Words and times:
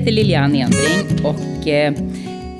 heter 0.00 0.12
Lilian 0.12 0.56
Endring 0.56 1.24
och 1.24 1.68
eh, 1.68 1.94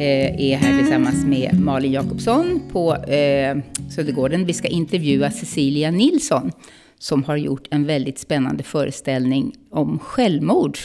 är 0.00 0.56
här 0.56 0.78
tillsammans 0.78 1.24
med 1.24 1.60
Malin 1.60 1.92
Jakobsson 1.92 2.62
på 2.72 2.94
eh, 2.94 3.58
Södergården. 3.90 4.46
Vi 4.46 4.52
ska 4.52 4.68
intervjua 4.68 5.30
Cecilia 5.30 5.90
Nilsson 5.90 6.52
som 6.98 7.24
har 7.24 7.36
gjort 7.36 7.66
en 7.70 7.86
väldigt 7.86 8.18
spännande 8.18 8.62
föreställning 8.62 9.52
om 9.70 9.98
självmord, 9.98 10.78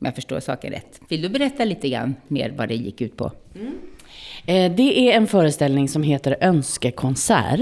om 0.00 0.04
jag 0.04 0.14
förstår 0.14 0.40
saken 0.40 0.72
rätt. 0.72 1.00
Vill 1.08 1.22
du 1.22 1.28
berätta 1.28 1.64
lite 1.64 1.88
grann 1.88 2.14
mer 2.28 2.54
vad 2.56 2.68
det 2.68 2.74
gick 2.74 3.00
ut 3.00 3.16
på? 3.16 3.32
Mm. 3.54 3.72
Eh, 4.46 4.76
det 4.76 5.00
är 5.00 5.16
en 5.16 5.26
föreställning 5.26 5.88
som 5.88 6.02
heter 6.02 6.36
Önskekonsert. 6.40 7.60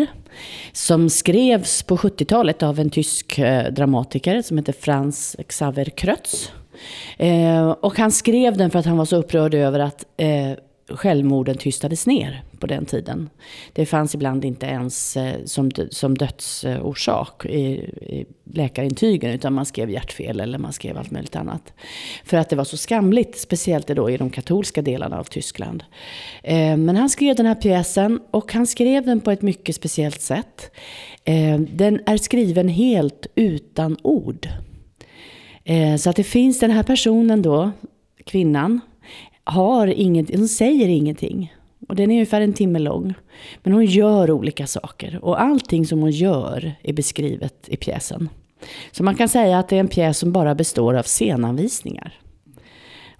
Som 0.72 1.10
skrevs 1.10 1.82
på 1.82 1.96
70-talet 1.96 2.62
av 2.62 2.80
en 2.80 2.90
tysk 2.90 3.40
dramatiker 3.70 4.42
som 4.42 4.58
heter 4.58 4.72
Franz 4.72 5.36
Xaver 5.48 5.84
Krötz. 5.84 6.52
Eh, 7.16 7.68
och 7.68 7.98
han 7.98 8.12
skrev 8.12 8.56
den 8.56 8.70
för 8.70 8.78
att 8.78 8.86
han 8.86 8.96
var 8.96 9.04
så 9.04 9.16
upprörd 9.16 9.54
över 9.54 9.78
att 9.78 10.04
eh, 10.16 10.52
självmorden 10.88 11.56
tystades 11.56 12.06
ner 12.06 12.42
på 12.60 12.66
den 12.66 12.86
tiden. 12.86 13.30
Det 13.72 13.86
fanns 13.86 14.14
ibland 14.14 14.44
inte 14.44 14.66
ens 14.66 15.16
eh, 15.16 15.44
som, 15.44 15.70
som 15.90 16.18
dödsorsak 16.18 17.46
i, 17.46 17.60
i 17.60 18.26
läkarintygen 18.44 19.30
utan 19.30 19.52
man 19.52 19.66
skrev 19.66 19.90
hjärtfel 19.90 20.40
eller 20.40 20.58
man 20.58 20.72
skrev 20.72 20.98
allt 20.98 21.10
möjligt 21.10 21.36
annat. 21.36 21.72
För 22.24 22.36
att 22.36 22.50
det 22.50 22.56
var 22.56 22.64
så 22.64 22.76
skamligt, 22.76 23.38
speciellt 23.38 23.86
då 23.86 24.10
i 24.10 24.16
de 24.16 24.30
katolska 24.30 24.82
delarna 24.82 25.18
av 25.18 25.24
Tyskland. 25.24 25.84
Eh, 26.42 26.76
men 26.76 26.96
han 26.96 27.08
skrev 27.08 27.36
den 27.36 27.46
här 27.46 27.54
pjäsen 27.54 28.20
och 28.30 28.52
han 28.52 28.66
skrev 28.66 29.06
den 29.06 29.20
på 29.20 29.30
ett 29.30 29.42
mycket 29.42 29.76
speciellt 29.76 30.20
sätt. 30.20 30.70
Eh, 31.24 31.58
den 31.58 32.00
är 32.06 32.16
skriven 32.16 32.68
helt 32.68 33.26
utan 33.34 33.96
ord. 34.02 34.48
Eh, 35.68 35.96
så 35.96 36.10
att 36.10 36.16
det 36.16 36.24
finns 36.24 36.58
den 36.58 36.70
här 36.70 36.82
personen 36.82 37.42
då, 37.42 37.70
kvinnan, 38.24 38.80
har 39.44 39.86
inget, 39.86 40.36
hon 40.36 40.48
säger 40.48 40.88
ingenting. 40.88 41.54
Och 41.88 41.96
den 41.96 42.10
är 42.10 42.14
ungefär 42.14 42.40
en 42.40 42.52
timme 42.52 42.78
lång. 42.78 43.14
Men 43.62 43.72
hon 43.72 43.84
gör 43.84 44.30
olika 44.30 44.66
saker. 44.66 45.18
Och 45.22 45.40
allting 45.40 45.86
som 45.86 46.00
hon 46.00 46.10
gör 46.10 46.74
är 46.82 46.92
beskrivet 46.92 47.68
i 47.68 47.76
pjäsen. 47.76 48.28
Så 48.92 49.04
man 49.04 49.14
kan 49.14 49.28
säga 49.28 49.58
att 49.58 49.68
det 49.68 49.76
är 49.76 49.80
en 49.80 49.88
pjäs 49.88 50.18
som 50.18 50.32
bara 50.32 50.54
består 50.54 50.94
av 50.94 51.02
scenanvisningar. 51.02 52.14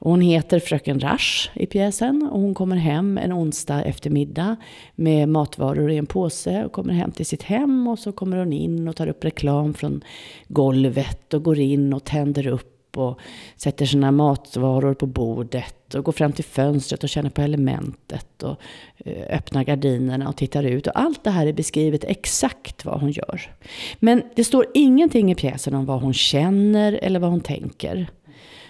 Och 0.07 0.13
hon 0.13 0.21
heter 0.21 0.61
Fröken 0.61 1.01
Rasch 1.01 1.51
i 1.55 1.67
pjäsen 1.67 2.29
och 2.33 2.41
hon 2.41 2.55
kommer 2.55 2.77
hem 2.77 3.19
en 3.19 3.33
onsdag 3.33 3.83
eftermiddag 3.83 4.57
med 4.95 5.29
matvaror 5.29 5.91
i 5.91 5.97
en 5.97 6.07
påse 6.07 6.65
och 6.65 6.73
kommer 6.73 6.95
hem 6.95 7.13
till 7.13 7.27
sitt 7.27 7.43
hem 7.43 7.89
och 7.89 7.99
så 7.99 8.13
kommer 8.13 8.37
hon 8.37 8.53
in 8.53 8.89
och 8.89 8.97
tar 8.97 9.07
upp 9.07 9.25
reklam 9.25 9.75
från 9.75 10.05
golvet 10.49 11.35
och 11.35 11.43
går 11.43 11.59
in 11.59 11.93
och 11.93 12.05
tänder 12.05 12.47
upp 12.47 12.97
och 12.97 13.21
sätter 13.57 13.87
sina 13.87 14.11
matvaror 14.11 14.95
på 14.95 15.07
bordet 15.07 15.95
och 15.95 16.05
går 16.05 16.13
fram 16.13 16.33
till 16.33 16.45
fönstret 16.45 17.03
och 17.03 17.09
känner 17.09 17.31
på 17.31 17.43
elementet 17.43 18.43
och 18.43 18.57
eh, 18.97 19.37
öppnar 19.37 19.65
gardinerna 19.65 20.29
och 20.29 20.37
tittar 20.37 20.63
ut. 20.63 20.87
Och 20.87 20.99
allt 21.01 21.25
det 21.25 21.31
här 21.31 21.47
är 21.47 21.53
beskrivet 21.53 22.05
exakt 22.05 22.85
vad 22.85 23.01
hon 23.01 23.11
gör. 23.11 23.51
Men 23.99 24.23
det 24.35 24.45
står 24.45 24.67
ingenting 24.75 25.31
i 25.31 25.35
pjäsen 25.35 25.75
om 25.75 25.87
vad 25.87 26.01
hon 26.01 26.15
känner 26.15 26.99
eller 27.03 27.21
vad 27.21 27.31
hon 27.31 27.41
tänker. 27.41 28.09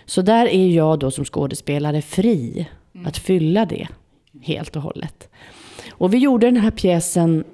Så 0.07 0.23
där 0.23 0.47
är 0.47 0.69
jag 0.69 0.99
då 0.99 1.11
som 1.11 1.25
skådespelare 1.25 2.03
fri 2.03 2.69
mm. 2.95 3.07
att 3.07 3.19
fylla 3.19 3.67
det 3.67 3.89
helt 4.43 4.77
och 4.77 4.83
hållet. 4.83 5.29
Och 5.91 6.15
vi 6.15 6.19
gjorde 6.19 6.47
den 6.47 6.57
här 6.57 6.71
pjäsen, 6.71 7.45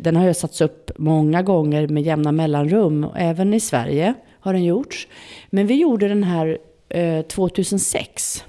den 0.00 0.16
har 0.16 0.26
ju 0.26 0.34
satts 0.34 0.60
upp 0.60 0.90
många 0.96 1.42
gånger 1.42 1.88
med 1.88 2.02
jämna 2.02 2.32
mellanrum, 2.32 3.06
även 3.16 3.54
i 3.54 3.60
Sverige 3.60 4.14
har 4.40 4.52
den 4.52 4.64
gjorts. 4.64 5.08
Men 5.50 5.66
vi 5.66 5.74
gjorde 5.74 6.08
den 6.08 6.24
här 6.24 6.58
eh, 6.88 7.22
2006 7.22 8.44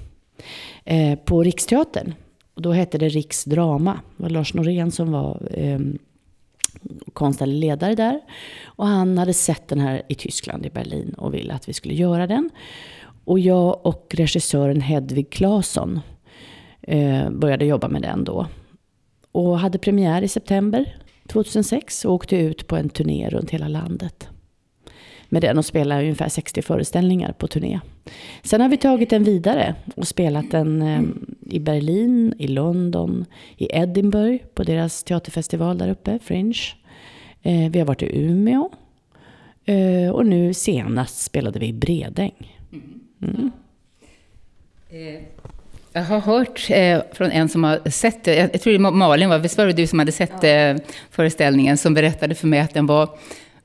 eh, 0.84 1.18
på 1.18 1.42
Riksteatern. 1.42 2.14
Och 2.54 2.62
då 2.62 2.72
hette 2.72 2.98
det 2.98 3.08
Riksdrama. 3.08 4.00
Det 4.16 4.22
var 4.22 4.30
Lars 4.30 4.54
Norén 4.54 4.90
som 4.90 5.12
var 5.12 5.48
eh, 5.50 5.78
konstnärlig 7.12 7.58
ledare 7.58 7.94
där. 7.94 8.20
Och 8.64 8.86
han 8.86 9.18
hade 9.18 9.34
sett 9.34 9.68
den 9.68 9.80
här 9.80 10.02
i 10.08 10.14
Tyskland, 10.14 10.66
i 10.66 10.70
Berlin, 10.70 11.14
och 11.18 11.34
ville 11.34 11.54
att 11.54 11.68
vi 11.68 11.72
skulle 11.72 11.94
göra 11.94 12.26
den. 12.26 12.50
Och 13.24 13.38
jag 13.38 13.86
och 13.86 14.14
regissören 14.18 14.80
Hedvig 14.80 15.30
Claesson 15.30 16.00
eh, 16.82 17.30
började 17.30 17.64
jobba 17.64 17.88
med 17.88 18.02
den 18.02 18.24
då. 18.24 18.46
Och 19.32 19.58
hade 19.58 19.78
premiär 19.78 20.22
i 20.22 20.28
september 20.28 20.96
2006 21.28 22.04
och 22.04 22.14
åkte 22.14 22.36
ut 22.36 22.66
på 22.66 22.76
en 22.76 22.88
turné 22.88 23.28
runt 23.30 23.50
hela 23.50 23.68
landet. 23.68 24.28
Med 25.28 25.42
den 25.42 25.58
och 25.58 25.64
spelade 25.64 26.02
ungefär 26.02 26.28
60 26.28 26.62
föreställningar 26.62 27.32
på 27.32 27.46
turné. 27.46 27.80
Sen 28.42 28.60
har 28.60 28.68
vi 28.68 28.76
tagit 28.76 29.10
den 29.10 29.24
vidare 29.24 29.74
och 29.94 30.08
spelat 30.08 30.50
den 30.50 30.82
eh, 30.82 31.02
i 31.50 31.60
Berlin, 31.60 32.34
i 32.38 32.46
London, 32.46 33.24
i 33.56 33.68
Edinburgh 33.76 34.44
på 34.54 34.62
deras 34.62 35.04
teaterfestival 35.04 35.78
där 35.78 35.88
uppe, 35.88 36.18
Fringe. 36.22 36.60
Eh, 37.42 37.70
vi 37.70 37.78
har 37.78 37.86
varit 37.86 38.02
i 38.02 38.24
Umeå. 38.24 38.70
Eh, 39.64 40.10
och 40.10 40.26
nu 40.26 40.54
senast 40.54 41.22
spelade 41.22 41.58
vi 41.58 41.66
i 41.66 41.72
Bredäng. 41.72 42.58
Mm. 42.72 43.01
Eh, 44.90 45.22
jag 45.92 46.02
har 46.02 46.20
hört 46.20 46.70
eh, 46.70 47.02
från 47.12 47.30
en 47.30 47.48
som 47.48 47.64
har 47.64 47.90
sett 47.90 48.24
det, 48.24 48.36
jag 48.36 48.60
tror 48.60 48.72
det 48.72 48.78
var 48.78 48.90
Malin, 48.90 49.28
var, 49.28 49.38
visst 49.38 49.58
var 49.58 49.66
det 49.66 49.72
du 49.72 49.86
som 49.86 49.98
hade 49.98 50.12
sett 50.12 50.42
ja. 50.42 50.76
föreställningen, 51.10 51.78
som 51.78 51.94
berättade 51.94 52.34
för 52.34 52.46
mig 52.46 52.60
att 52.60 52.74
den 52.74 52.86
var 52.86 53.08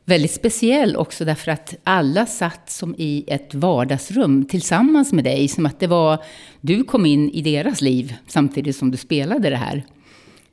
väldigt 0.07 0.31
speciell 0.31 0.95
också 0.95 1.25
därför 1.25 1.51
att 1.51 1.75
alla 1.83 2.25
satt 2.25 2.69
som 2.69 2.95
i 2.97 3.23
ett 3.27 3.53
vardagsrum 3.53 4.45
tillsammans 4.45 5.13
med 5.13 5.23
dig. 5.23 5.47
Som 5.47 5.65
att 5.65 5.79
det 5.79 5.87
var, 5.87 6.17
du 6.61 6.83
kom 6.83 7.05
in 7.05 7.29
i 7.29 7.41
deras 7.41 7.81
liv 7.81 8.13
samtidigt 8.27 8.75
som 8.75 8.91
du 8.91 8.97
spelade 8.97 9.49
det 9.49 9.55
här. 9.55 9.83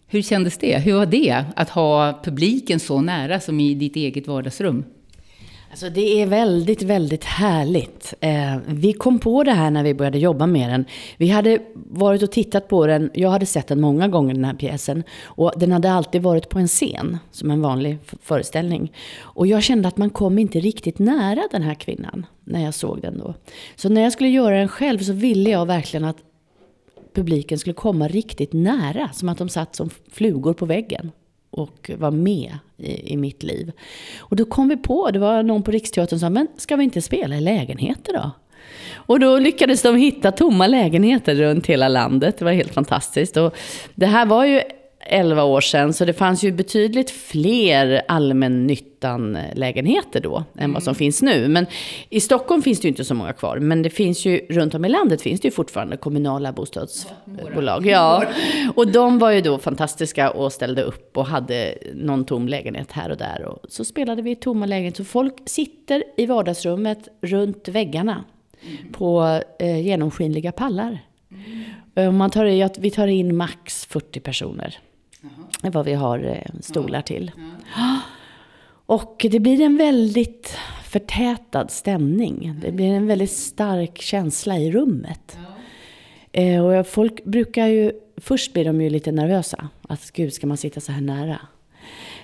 Hur 0.06 0.22
kändes 0.22 0.58
det? 0.58 0.78
Hur 0.78 0.94
var 0.94 1.06
det 1.06 1.44
att 1.56 1.70
ha 1.70 2.20
publiken 2.24 2.80
så 2.80 3.00
nära 3.00 3.40
som 3.40 3.60
i 3.60 3.74
ditt 3.74 3.96
eget 3.96 4.26
vardagsrum? 4.26 4.84
Alltså 5.74 5.90
det 5.90 6.22
är 6.22 6.26
väldigt, 6.26 6.82
väldigt 6.82 7.24
härligt. 7.24 8.14
Eh, 8.20 8.56
vi 8.66 8.92
kom 8.92 9.18
på 9.18 9.44
det 9.44 9.52
här 9.52 9.70
när 9.70 9.82
vi 9.82 9.94
började 9.94 10.18
jobba 10.18 10.46
med 10.46 10.70
den. 10.70 10.84
Vi 11.16 11.28
hade 11.28 11.58
varit 11.74 12.22
och 12.22 12.32
tittat 12.32 12.68
på 12.68 12.86
den, 12.86 13.10
jag 13.14 13.30
hade 13.30 13.46
sett 13.46 13.66
den 13.66 13.80
många 13.80 14.08
gånger 14.08 14.34
den 14.34 14.44
här 14.44 14.54
pjäsen. 14.54 15.02
Och 15.24 15.52
den 15.56 15.72
hade 15.72 15.92
alltid 15.92 16.22
varit 16.22 16.48
på 16.48 16.58
en 16.58 16.68
scen, 16.68 17.18
som 17.30 17.50
en 17.50 17.62
vanlig 17.62 17.98
föreställning. 18.22 18.92
Och 19.20 19.46
jag 19.46 19.62
kände 19.62 19.88
att 19.88 19.96
man 19.96 20.10
kom 20.10 20.38
inte 20.38 20.60
riktigt 20.60 20.98
nära 20.98 21.42
den 21.50 21.62
här 21.62 21.74
kvinnan, 21.74 22.26
när 22.44 22.64
jag 22.64 22.74
såg 22.74 23.02
den 23.02 23.18
då. 23.18 23.34
Så 23.76 23.88
när 23.88 24.02
jag 24.02 24.12
skulle 24.12 24.28
göra 24.28 24.58
den 24.58 24.68
själv 24.68 24.98
så 24.98 25.12
ville 25.12 25.50
jag 25.50 25.66
verkligen 25.66 26.04
att 26.04 26.18
publiken 27.14 27.58
skulle 27.58 27.74
komma 27.74 28.08
riktigt 28.08 28.52
nära, 28.52 29.08
som 29.12 29.28
att 29.28 29.38
de 29.38 29.48
satt 29.48 29.76
som 29.76 29.90
flugor 30.10 30.54
på 30.54 30.66
väggen 30.66 31.12
och 31.54 31.90
var 31.98 32.10
med 32.10 32.58
i, 32.76 33.12
i, 33.12 33.16
mitt 33.16 33.42
liv. 33.42 33.72
Och 34.18 34.36
då 34.36 34.44
kom 34.44 34.68
vi 34.68 34.76
på, 34.76 35.10
det 35.10 35.18
var 35.18 35.42
någon 35.42 35.62
på 35.62 35.70
Riksteatern 35.70 36.18
som 36.18 36.26
sa, 36.26 36.30
men 36.30 36.48
ska 36.56 36.76
vi 36.76 36.84
inte 36.84 37.02
spela 37.02 37.36
i 37.36 37.40
lägenheter 37.40 38.12
då? 38.12 38.30
Och 39.06 39.20
då 39.20 39.38
lyckades 39.38 39.82
de 39.82 39.96
hitta 39.96 40.32
tomma 40.32 40.66
lägenheter 40.66 41.34
runt 41.34 41.66
hela 41.66 41.88
landet. 41.88 42.38
Det 42.38 42.44
var 42.44 42.52
helt 42.52 42.74
fantastiskt. 42.74 43.36
Och 43.36 43.54
det 43.94 44.06
här 44.06 44.26
var 44.26 44.44
ju 44.44 44.62
11 45.06 45.44
år 45.44 45.60
sedan, 45.60 45.92
så 45.92 46.04
det 46.04 46.12
fanns 46.12 46.44
ju 46.44 46.52
betydligt 46.52 47.10
fler 47.10 48.02
allmännyttan-lägenheter 48.08 50.20
då 50.20 50.36
än 50.36 50.44
mm. 50.58 50.72
vad 50.72 50.82
som 50.82 50.90
mm. 50.90 50.98
finns 50.98 51.22
nu. 51.22 51.48
Men 51.48 51.66
i 52.08 52.20
Stockholm 52.20 52.62
finns 52.62 52.80
det 52.80 52.84
ju 52.84 52.88
inte 52.88 53.04
så 53.04 53.14
många 53.14 53.32
kvar, 53.32 53.58
men 53.58 53.82
det 53.82 53.90
finns 53.90 54.24
ju 54.24 54.40
runt 54.48 54.74
om 54.74 54.84
i 54.84 54.88
landet 54.88 55.22
finns 55.22 55.40
det 55.40 55.48
ju 55.48 55.52
fortfarande 55.52 55.96
kommunala 55.96 56.52
bostadsbolag. 56.52 57.86
Ja, 57.86 58.24
och 58.74 58.88
de 58.88 59.18
var 59.18 59.30
ju 59.30 59.40
då 59.40 59.58
fantastiska 59.58 60.30
och 60.30 60.52
ställde 60.52 60.82
upp 60.82 61.16
och 61.16 61.26
hade 61.26 61.74
någon 61.94 62.24
tom 62.24 62.48
lägenhet 62.48 62.92
här 62.92 63.10
och 63.10 63.16
där. 63.16 63.44
Och 63.44 63.58
så 63.68 63.84
spelade 63.84 64.22
vi 64.22 64.36
tomma 64.36 64.66
lägenheter. 64.66 64.96
Så 64.96 65.04
folk 65.04 65.34
sitter 65.44 66.04
i 66.16 66.26
vardagsrummet 66.26 67.08
runt 67.20 67.68
väggarna 67.68 68.24
mm. 68.62 68.92
på 68.92 69.40
eh, 69.58 69.80
genomskinliga 69.80 70.52
pallar. 70.52 70.98
Mm. 71.96 72.16
Man 72.16 72.30
tar 72.30 72.46
i 72.46 72.68
vi 72.78 72.90
tar 72.90 73.06
in 73.06 73.36
max 73.36 73.86
40 73.86 74.20
personer. 74.20 74.78
Vad 75.62 75.84
vi 75.84 75.92
har 75.92 76.18
eh, 76.18 76.60
stolar 76.60 77.02
till. 77.02 77.30
Och 78.86 79.26
det 79.30 79.40
blir 79.40 79.60
en 79.60 79.76
väldigt 79.76 80.56
förtätad 80.84 81.70
stämning. 81.70 82.54
Det 82.62 82.72
blir 82.72 82.86
en 82.86 83.06
väldigt 83.06 83.30
stark 83.30 83.98
känsla 83.98 84.58
i 84.58 84.72
rummet. 84.72 85.38
Eh, 86.32 86.64
och 86.64 86.86
folk 86.86 87.24
brukar 87.24 87.66
ju, 87.66 87.92
först 88.16 88.52
blir 88.52 88.64
de 88.64 88.80
ju 88.80 88.90
lite 88.90 89.12
nervösa. 89.12 89.68
Att 89.88 90.10
gud, 90.10 90.32
ska 90.32 90.46
man 90.46 90.56
sitta 90.56 90.80
så 90.80 90.92
här 90.92 91.00
nära? 91.00 91.38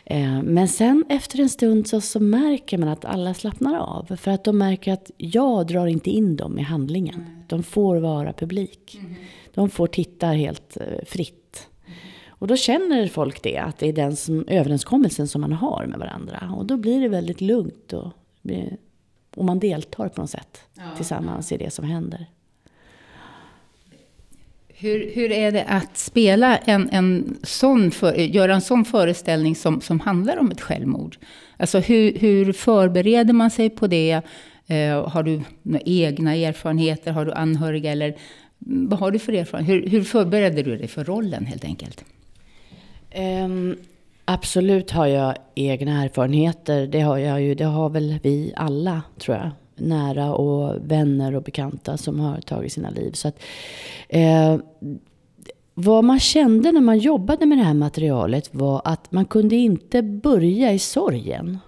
Eh, 0.04 0.42
men 0.42 0.68
sen 0.68 1.04
efter 1.08 1.40
en 1.40 1.48
stund 1.48 1.88
så, 1.88 2.00
så 2.00 2.20
märker 2.20 2.78
man 2.78 2.88
att 2.88 3.04
alla 3.04 3.34
slappnar 3.34 3.78
av. 3.78 4.16
För 4.16 4.30
att 4.30 4.44
de 4.44 4.58
märker 4.58 4.92
att 4.92 5.10
jag 5.16 5.66
drar 5.66 5.86
inte 5.86 6.10
in 6.10 6.36
dem 6.36 6.58
i 6.58 6.62
handlingen. 6.62 7.44
De 7.48 7.62
får 7.62 7.96
vara 7.96 8.32
publik. 8.32 8.98
Mm. 9.00 9.14
De 9.54 9.70
får 9.70 9.86
titta 9.86 10.26
helt 10.26 10.76
fritt. 11.06 11.68
Och 12.40 12.46
då 12.46 12.56
känner 12.56 13.06
folk 13.06 13.42
det, 13.42 13.58
att 13.58 13.78
det 13.78 13.88
är 13.88 13.92
den 13.92 14.16
som, 14.16 14.44
överenskommelsen 14.48 15.28
som 15.28 15.40
man 15.40 15.52
har 15.52 15.86
med 15.86 15.98
varandra. 15.98 16.54
Och 16.56 16.66
då 16.66 16.76
blir 16.76 17.00
det 17.00 17.08
väldigt 17.08 17.40
lugnt 17.40 17.92
och, 17.92 18.12
och 19.36 19.44
man 19.44 19.58
deltar 19.58 20.08
på 20.08 20.20
något 20.20 20.30
sätt 20.30 20.60
ja. 20.74 20.82
tillsammans 20.96 21.52
i 21.52 21.56
det 21.56 21.70
som 21.70 21.84
händer. 21.84 22.26
Hur, 24.68 25.10
hur 25.14 25.32
är 25.32 25.52
det 25.52 25.64
att 25.64 25.96
spela 25.96 26.56
en, 26.56 26.88
en 26.92 27.38
sån 27.42 27.90
för, 27.90 28.12
göra 28.14 28.54
en 28.54 28.60
sån 28.60 28.84
föreställning 28.84 29.56
som, 29.56 29.80
som 29.80 30.00
handlar 30.00 30.36
om 30.36 30.50
ett 30.50 30.60
självmord? 30.60 31.16
Alltså 31.56 31.78
hur, 31.78 32.18
hur 32.18 32.52
förbereder 32.52 33.32
man 33.32 33.50
sig 33.50 33.70
på 33.70 33.86
det? 33.86 34.20
Eh, 34.66 35.08
har 35.08 35.22
du 35.22 35.42
några 35.62 35.82
egna 35.84 36.34
erfarenheter? 36.34 37.12
Har 37.12 37.24
du 37.24 37.32
anhöriga? 37.32 37.92
Eller 37.92 38.16
vad 38.58 38.98
har 38.98 39.10
du 39.10 39.18
för 39.18 39.32
erfarenhet? 39.32 39.74
Hur, 39.74 39.90
hur 39.90 40.02
förbereder 40.02 40.62
du 40.62 40.76
dig 40.76 40.88
för 40.88 41.04
rollen 41.04 41.46
helt 41.46 41.64
enkelt? 41.64 42.04
Um, 43.16 43.76
absolut 44.24 44.90
har 44.90 45.06
jag 45.06 45.34
egna 45.54 46.04
erfarenheter. 46.04 46.86
Det 46.86 47.00
har 47.00 47.18
jag 47.18 47.42
ju. 47.42 47.54
Det 47.54 47.64
har 47.64 47.90
väl 47.90 48.18
vi 48.22 48.52
alla, 48.56 49.02
tror 49.18 49.36
jag. 49.36 49.50
Nära 49.76 50.34
och 50.34 50.90
vänner 50.90 51.34
och 51.34 51.42
bekanta 51.42 51.96
som 51.96 52.20
har 52.20 52.40
tagit 52.40 52.72
sina 52.72 52.90
liv. 52.90 53.12
Så 53.12 53.28
att, 53.28 53.42
eh, 54.08 54.58
vad 55.74 56.04
man 56.04 56.20
kände 56.20 56.72
när 56.72 56.80
man 56.80 56.98
jobbade 56.98 57.46
med 57.46 57.58
det 57.58 57.64
här 57.64 57.74
materialet 57.74 58.54
var 58.54 58.82
att 58.84 59.12
man 59.12 59.24
kunde 59.24 59.56
inte 59.56 60.02
börja 60.02 60.72
i 60.72 60.78
sorgen. 60.78 61.58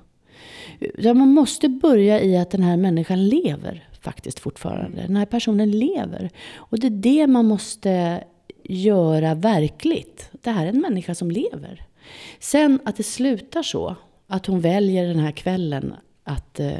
Man 0.98 1.28
måste 1.28 1.68
börja 1.68 2.20
i 2.20 2.36
att 2.36 2.50
den 2.50 2.62
här 2.62 2.76
människan 2.76 3.28
lever 3.28 3.88
faktiskt 4.00 4.40
fortfarande. 4.40 5.02
Den 5.02 5.16
här 5.16 5.26
personen 5.26 5.70
lever. 5.70 6.30
Och 6.54 6.78
det 6.78 6.86
är 6.86 6.90
det 6.90 7.26
man 7.26 7.46
måste 7.46 8.24
göra 8.64 9.34
verkligt. 9.34 10.30
Det 10.32 10.50
här 10.50 10.64
är 10.64 10.68
en 10.68 10.80
människa 10.80 11.14
som 11.14 11.30
lever. 11.30 11.86
Sen 12.40 12.80
att 12.84 12.96
det 12.96 13.02
slutar 13.02 13.62
så, 13.62 13.96
att 14.26 14.46
hon 14.46 14.60
väljer 14.60 15.06
den 15.06 15.18
här 15.18 15.32
kvällen 15.32 15.94
att 16.24 16.60
eh, 16.60 16.72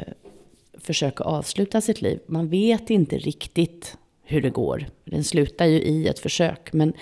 försöka 0.77 1.23
avsluta 1.23 1.81
sitt 1.81 2.01
liv. 2.01 2.19
Man 2.27 2.49
vet 2.49 2.89
inte 2.89 3.17
riktigt 3.17 3.97
hur 4.23 4.41
det 4.41 4.49
går. 4.49 4.85
Den 5.05 5.23
slutar 5.23 5.65
ju 5.65 5.81
i 5.81 6.07
ett 6.07 6.19
försök. 6.19 6.73
Men, 6.73 6.93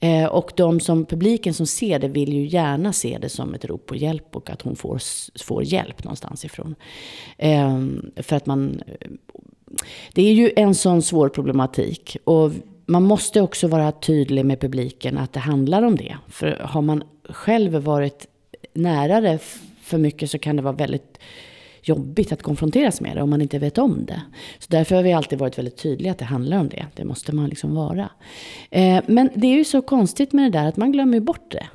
eh, 0.00 0.24
och 0.24 0.52
de 0.56 0.80
som, 0.80 1.04
publiken 1.04 1.54
som 1.54 1.66
ser 1.66 1.98
det 1.98 2.08
vill 2.08 2.32
ju 2.32 2.46
gärna 2.46 2.92
se 2.92 3.18
det 3.20 3.28
som 3.28 3.54
ett 3.54 3.64
rop 3.64 3.86
på 3.86 3.96
hjälp 3.96 4.36
och 4.36 4.50
att 4.50 4.62
hon 4.62 4.76
får, 4.76 5.00
får 5.44 5.64
hjälp 5.64 6.04
någonstans 6.04 6.44
ifrån. 6.44 6.74
Eh, 7.38 7.80
för 8.16 8.36
att 8.36 8.46
man... 8.46 8.82
Det 10.12 10.22
är 10.22 10.32
ju 10.32 10.50
en 10.56 10.74
sån 10.74 11.02
svår 11.02 11.28
problematik. 11.28 12.16
Och 12.24 12.52
man 12.90 13.02
måste 13.02 13.40
också 13.40 13.68
vara 13.68 13.92
tydlig 13.92 14.44
med 14.44 14.60
publiken 14.60 15.18
att 15.18 15.32
det 15.32 15.40
handlar 15.40 15.82
om 15.82 15.96
det. 15.96 16.16
För 16.28 16.56
har 16.60 16.82
man 16.82 17.02
själv 17.28 17.72
varit 17.72 18.26
nära 18.72 19.20
det 19.20 19.38
för 19.82 19.98
mycket 19.98 20.30
så 20.30 20.38
kan 20.38 20.56
det 20.56 20.62
vara 20.62 20.74
väldigt 20.74 21.18
jobbigt 21.82 22.32
att 22.32 22.42
konfronteras 22.42 23.00
med 23.00 23.16
det 23.16 23.22
om 23.22 23.30
man 23.30 23.40
inte 23.40 23.58
vet 23.58 23.78
om 23.78 24.04
det. 24.04 24.22
Så 24.58 24.66
därför 24.68 24.96
har 24.96 25.02
vi 25.02 25.12
alltid 25.12 25.38
varit 25.38 25.58
väldigt 25.58 25.76
tydliga 25.76 26.12
att 26.12 26.18
det 26.18 26.24
handlar 26.24 26.58
om 26.58 26.68
det. 26.68 26.86
Det 26.96 27.04
måste 27.04 27.34
man 27.34 27.48
liksom 27.48 27.74
vara. 27.74 28.08
Eh, 28.70 29.02
men 29.06 29.30
det 29.34 29.46
är 29.46 29.56
ju 29.56 29.64
så 29.64 29.82
konstigt 29.82 30.32
med 30.32 30.52
det 30.52 30.58
där 30.58 30.66
att 30.66 30.76
man 30.76 30.92
glömmer 30.92 31.20
bort 31.20 31.50
det. 31.50 31.66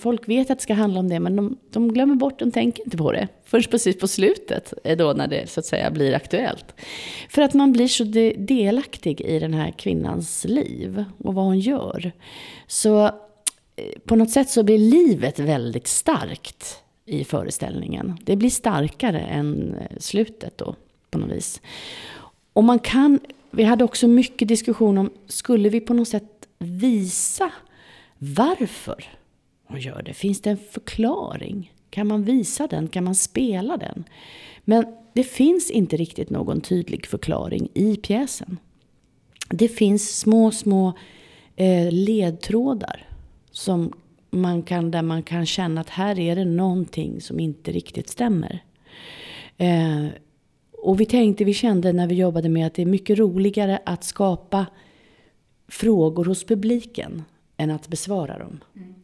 Folk 0.00 0.28
vet 0.28 0.50
att 0.50 0.58
det 0.58 0.62
ska 0.62 0.74
handla 0.74 1.00
om 1.00 1.08
det, 1.08 1.20
men 1.20 1.36
de, 1.36 1.58
de 1.70 1.92
glömmer 1.92 2.14
bort, 2.14 2.38
de 2.38 2.52
tänker 2.52 2.84
inte 2.84 2.96
på 2.96 3.12
det. 3.12 3.28
Först 3.44 3.70
precis 3.70 3.98
på 3.98 4.08
slutet, 4.08 4.74
eh, 4.84 4.96
då 4.96 5.12
när 5.12 5.28
det 5.28 5.50
så 5.50 5.60
att 5.60 5.66
säga 5.66 5.90
blir 5.90 6.14
aktuellt. 6.14 6.74
För 7.28 7.42
att 7.42 7.54
man 7.54 7.72
blir 7.72 7.88
så 7.88 8.04
delaktig 8.38 9.20
i 9.20 9.38
den 9.38 9.54
här 9.54 9.70
kvinnans 9.70 10.44
liv 10.44 11.04
och 11.18 11.34
vad 11.34 11.44
hon 11.44 11.60
gör. 11.60 12.12
Så 12.66 13.04
eh, 13.04 13.12
på 14.04 14.16
något 14.16 14.30
sätt 14.30 14.50
så 14.50 14.62
blir 14.62 14.78
livet 14.78 15.38
väldigt 15.38 15.86
starkt 15.86 16.82
i 17.04 17.24
föreställningen. 17.24 18.18
Det 18.22 18.36
blir 18.36 18.50
starkare 18.50 19.20
än 19.20 19.74
eh, 19.74 19.96
slutet 19.98 20.58
då, 20.58 20.74
på 21.10 21.18
något 21.18 21.30
vis. 21.30 21.60
Och 22.52 22.64
man 22.64 22.78
kan, 22.78 23.20
vi 23.50 23.64
hade 23.64 23.84
också 23.84 24.08
mycket 24.08 24.48
diskussion 24.48 24.98
om, 24.98 25.10
skulle 25.26 25.68
vi 25.68 25.80
på 25.80 25.94
något 25.94 26.08
sätt 26.08 26.48
visa 26.58 27.52
varför 28.18 29.17
hon 29.68 29.80
gör 29.80 30.02
det? 30.02 30.14
Finns 30.14 30.40
det 30.40 30.50
en 30.50 30.58
förklaring? 30.72 31.72
Kan 31.90 32.06
man 32.06 32.24
visa 32.24 32.66
den? 32.66 32.88
Kan 32.88 33.04
man 33.04 33.14
spela 33.14 33.76
den? 33.76 34.04
Men 34.64 34.84
det 35.12 35.24
finns 35.24 35.70
inte 35.70 35.96
riktigt 35.96 36.30
någon 36.30 36.60
tydlig 36.60 37.06
förklaring 37.06 37.68
i 37.74 37.96
pjäsen. 37.96 38.58
Det 39.50 39.68
finns 39.68 40.18
små, 40.18 40.50
små 40.50 40.92
eh, 41.56 41.92
ledtrådar 41.92 43.08
som 43.50 43.92
man 44.30 44.62
kan, 44.62 44.90
där 44.90 45.02
man 45.02 45.22
kan 45.22 45.46
känna 45.46 45.80
att 45.80 45.88
här 45.88 46.18
är 46.18 46.36
det 46.36 46.44
någonting 46.44 47.20
som 47.20 47.40
inte 47.40 47.72
riktigt 47.72 48.08
stämmer. 48.08 48.62
Eh, 49.56 50.06
och 50.72 51.00
vi 51.00 51.06
tänkte, 51.06 51.44
vi 51.44 51.54
kände 51.54 51.92
när 51.92 52.06
vi 52.06 52.14
jobbade 52.14 52.48
med 52.48 52.66
att 52.66 52.74
det 52.74 52.82
är 52.82 52.86
mycket 52.86 53.18
roligare 53.18 53.78
att 53.86 54.04
skapa 54.04 54.66
frågor 55.68 56.24
hos 56.24 56.44
publiken 56.44 57.22
än 57.56 57.70
att 57.70 57.88
besvara 57.88 58.38
dem. 58.38 58.60
Mm. 58.76 58.94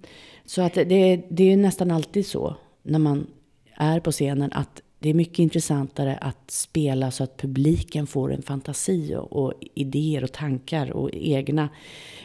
Så 0.47 0.63
att 0.63 0.75
det, 0.75 1.23
det 1.29 1.53
är 1.53 1.57
nästan 1.57 1.91
alltid 1.91 2.27
så 2.27 2.57
när 2.83 2.99
man 2.99 3.27
är 3.75 4.01
på 4.01 4.13
scenen 4.13 4.53
att 4.53 4.83
det 4.99 5.11
är 5.11 5.15
mycket 5.15 5.39
intressantare 5.39 6.17
att 6.21 6.51
spela 6.51 7.11
så 7.11 7.25
att 7.25 7.37
publiken 7.37 8.07
får 8.07 8.33
en 8.33 8.43
fantasi 8.43 9.15
och, 9.15 9.33
och 9.33 9.53
idéer 9.75 10.25
och 10.25 10.33
tankar 10.33 10.91
och 10.91 11.11
egna 11.13 11.69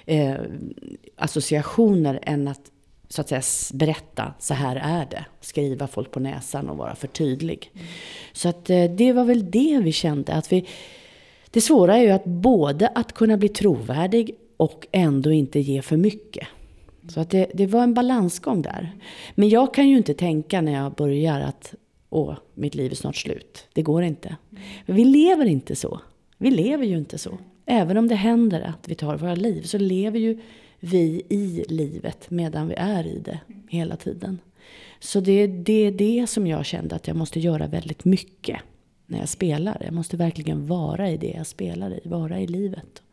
eh, 0.05 0.35
associationer 1.15 2.19
än 2.21 2.47
att 2.47 2.71
så 3.09 3.21
att 3.21 3.29
säga 3.29 3.41
berätta, 3.73 4.33
så 4.39 4.53
här 4.53 4.75
är 4.75 5.07
det. 5.11 5.25
Skriva 5.41 5.87
folk 5.87 6.11
på 6.11 6.19
näsan 6.19 6.69
och 6.69 6.77
vara 6.77 6.95
för 6.95 7.07
tydlig. 7.07 7.71
Mm. 7.73 7.87
Så 8.33 8.49
att 8.49 8.69
eh, 8.69 8.83
det 8.83 9.13
var 9.13 9.25
väl 9.25 9.51
det 9.51 9.79
vi 9.83 9.91
kände. 9.91 10.33
Att 10.33 10.51
vi, 10.51 10.67
det 11.51 11.61
svåra 11.61 11.97
är 11.97 12.01
ju 12.01 12.09
att 12.09 12.25
både 12.25 12.87
att 12.87 13.13
kunna 13.13 13.37
bli 13.37 13.49
trovärdig 13.49 14.35
och 14.57 14.87
ändå 14.91 15.31
inte 15.31 15.59
ge 15.59 15.81
för 15.81 15.97
mycket. 15.97 16.47
Så 17.09 17.19
att 17.19 17.29
det, 17.29 17.51
det 17.53 17.67
var 17.67 17.83
en 17.83 17.93
balansgång 17.93 18.61
där. 18.61 18.91
Men 19.35 19.49
jag 19.49 19.73
kan 19.73 19.89
ju 19.89 19.97
inte 19.97 20.13
tänka 20.13 20.61
när 20.61 20.71
jag 20.71 20.93
börjar 20.93 21.41
att 21.41 21.73
åh, 22.09 22.35
mitt 22.53 22.75
liv 22.75 22.91
är 22.91 22.95
snart 22.95 23.15
slut. 23.15 23.67
Det 23.73 23.81
går 23.81 24.03
inte. 24.03 24.35
Men 24.85 24.95
vi 24.95 25.05
lever 25.05 25.45
inte 25.45 25.75
så. 25.75 25.99
Vi 26.37 26.51
lever 26.51 26.85
ju 26.85 26.97
inte 26.97 27.17
så. 27.17 27.37
Även 27.65 27.97
om 27.97 28.07
det 28.07 28.15
händer 28.15 28.61
att 28.61 28.89
vi 28.89 28.95
tar 28.95 29.17
våra 29.17 29.35
liv 29.35 29.61
så 29.61 29.77
lever 29.77 30.19
ju 30.19 30.39
vi 30.79 31.21
i 31.29 31.65
livet 31.69 32.29
medan 32.29 32.67
vi 32.67 32.75
är 32.77 33.07
i 33.07 33.19
det 33.19 33.39
hela 33.69 33.95
tiden. 33.95 34.39
Så 34.99 35.19
det 35.19 35.31
är 35.31 35.47
det, 35.47 35.91
det 35.91 36.27
som 36.27 36.47
jag 36.47 36.65
kände 36.65 36.95
att 36.95 37.07
jag 37.07 37.17
måste 37.17 37.39
göra 37.39 37.67
väldigt 37.67 38.05
mycket 38.05 38.59
när 39.05 39.19
jag 39.19 39.29
spelar. 39.29 39.81
Jag 39.85 39.93
måste 39.93 40.17
verkligen 40.17 40.67
vara 40.67 41.09
i 41.09 41.17
det 41.17 41.33
jag 41.37 41.47
spelar 41.47 41.91
i, 41.93 42.09
vara 42.09 42.39
i 42.39 42.47
livet. 42.47 43.03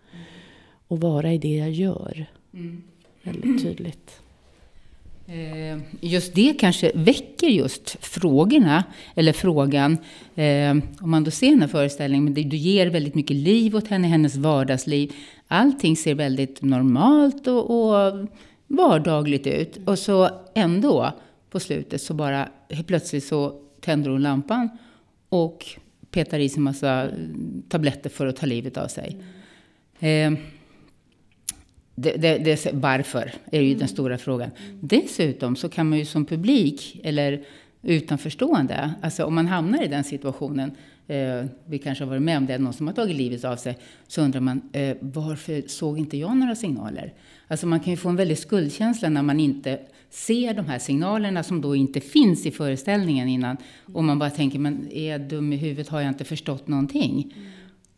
Och 0.88 1.00
vara 1.00 1.32
i 1.32 1.38
det 1.38 1.56
jag 1.56 1.70
gör. 1.70 2.26
Mm. 2.54 2.82
Väldigt 3.26 3.62
tydligt. 3.62 4.20
Eh, 5.26 5.78
just 6.00 6.34
det 6.34 6.54
kanske 6.60 6.92
väcker 6.94 7.46
just 7.46 7.96
frågorna, 8.00 8.84
eller 9.14 9.32
frågan. 9.32 9.98
Eh, 10.34 10.70
om 11.00 11.10
man 11.10 11.24
då 11.24 11.30
ser 11.30 11.50
den 11.50 11.60
här 11.60 11.68
föreställningen, 11.68 12.24
men 12.24 12.34
du 12.34 12.56
ger 12.56 12.86
väldigt 12.86 13.14
mycket 13.14 13.36
liv 13.36 13.76
åt 13.76 13.88
henne, 13.88 14.08
hennes 14.08 14.36
vardagsliv. 14.36 15.12
Allting 15.48 15.96
ser 15.96 16.14
väldigt 16.14 16.62
normalt 16.62 17.46
och, 17.46 17.70
och 17.70 18.28
vardagligt 18.66 19.46
ut. 19.46 19.78
Och 19.84 19.98
så 19.98 20.30
ändå, 20.54 21.12
på 21.50 21.60
slutet, 21.60 22.02
så 22.02 22.14
bara 22.14 22.48
helt 22.70 22.86
plötsligt 22.86 23.24
så 23.24 23.60
tänder 23.80 24.10
hon 24.10 24.22
lampan 24.22 24.68
och 25.28 25.66
petar 26.10 26.38
i 26.38 26.48
sig 26.48 26.56
en 26.56 26.62
massa 26.62 27.08
tabletter 27.68 28.10
för 28.10 28.26
att 28.26 28.36
ta 28.36 28.46
livet 28.46 28.76
av 28.76 28.88
sig. 28.88 29.16
Eh, 29.98 30.32
det, 31.96 32.16
det, 32.16 32.38
det, 32.38 32.72
varför 32.72 33.32
är 33.52 33.60
ju 33.60 33.74
den 33.74 33.88
stora 33.88 34.18
frågan. 34.18 34.50
Dessutom 34.80 35.56
så 35.56 35.68
kan 35.68 35.88
man 35.88 35.98
ju 35.98 36.04
som 36.04 36.24
publik 36.24 37.00
eller 37.04 37.44
utanförstående, 37.82 38.94
alltså 39.02 39.24
om 39.24 39.34
man 39.34 39.46
hamnar 39.46 39.82
i 39.82 39.88
den 39.88 40.04
situationen, 40.04 40.70
eh, 41.06 41.44
vi 41.66 41.78
kanske 41.78 42.04
har 42.04 42.08
varit 42.08 42.22
med 42.22 42.38
om 42.38 42.46
det, 42.46 42.58
någon 42.58 42.72
som 42.72 42.86
har 42.86 42.94
tagit 42.94 43.16
livet 43.16 43.44
av 43.44 43.56
sig, 43.56 43.78
så 44.06 44.22
undrar 44.22 44.40
man 44.40 44.62
eh, 44.72 44.96
varför 45.00 45.62
såg 45.68 45.98
inte 45.98 46.16
jag 46.16 46.36
några 46.36 46.54
signaler? 46.54 47.12
Alltså 47.48 47.66
man 47.66 47.80
kan 47.80 47.90
ju 47.90 47.96
få 47.96 48.08
en 48.08 48.16
väldig 48.16 48.38
skuldkänsla 48.38 49.08
när 49.08 49.22
man 49.22 49.40
inte 49.40 49.78
ser 50.10 50.54
de 50.54 50.66
här 50.66 50.78
signalerna 50.78 51.42
som 51.42 51.60
då 51.60 51.76
inte 51.76 52.00
finns 52.00 52.46
i 52.46 52.50
föreställningen 52.50 53.28
innan. 53.28 53.56
Och 53.94 54.04
man 54.04 54.18
bara 54.18 54.30
tänker, 54.30 54.58
men 54.58 54.88
är 54.92 55.10
jag 55.10 55.20
dum 55.20 55.52
i 55.52 55.56
huvudet? 55.56 55.88
Har 55.88 56.00
jag 56.00 56.08
inte 56.08 56.24
förstått 56.24 56.68
någonting? 56.68 57.34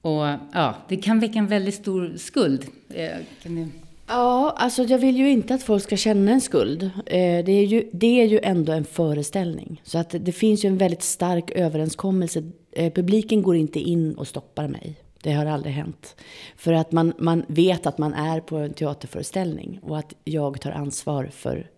Och 0.01 0.27
ja, 0.53 0.77
det 0.89 0.97
kan 0.97 1.21
väcka 1.21 1.39
en 1.39 1.47
väldigt 1.47 1.75
stor 1.75 2.13
skuld. 2.17 2.67
Eh, 2.89 3.11
kan 3.43 3.73
Ja, 4.09 4.55
alltså 4.57 4.83
jag 4.83 4.99
vill 4.99 5.17
ju 5.17 5.31
inte 5.31 5.55
att 5.55 5.63
folk 5.63 5.83
ska 5.83 5.97
känna 5.97 6.31
en 6.33 6.41
skuld. 6.41 6.83
Eh, 7.07 7.45
det 7.45 7.53
är 7.53 7.65
ju, 7.65 7.91
det 7.93 8.21
är 8.21 8.25
ju 8.25 8.41
ändå 8.43 8.73
en 8.73 8.85
föreställning. 8.85 9.83
Så 9.85 9.99
att 9.99 10.15
det 10.21 10.33
finns 10.33 10.65
ju 10.65 10.67
en 10.67 10.79
väldigt 10.79 11.03
stark 11.03 11.51
överenskommelse. 11.51 12.43
Eh, 12.73 12.93
publiken 12.93 13.43
går 13.43 13.57
inte 13.57 13.81
in 13.81 14.15
och 14.15 14.29
stoppar 14.29 14.69
mig. 14.69 14.97
Det 15.23 15.33
har 15.33 15.47
aldrig 15.47 15.75
hänt. 15.75 16.17
För 16.57 16.73
att 16.73 16.93
man, 16.93 17.13
man 17.19 17.45
vet 17.49 17.87
att 17.87 17.99
man 17.99 18.15
är 18.15 18.41
på 18.41 18.57
en 18.57 18.73
teaterföreställning 18.73 19.79
och 19.83 19.99
att 19.99 20.15
jag 20.25 20.61
tar 20.61 20.71
ansvar 20.71 21.31
för 21.33 21.71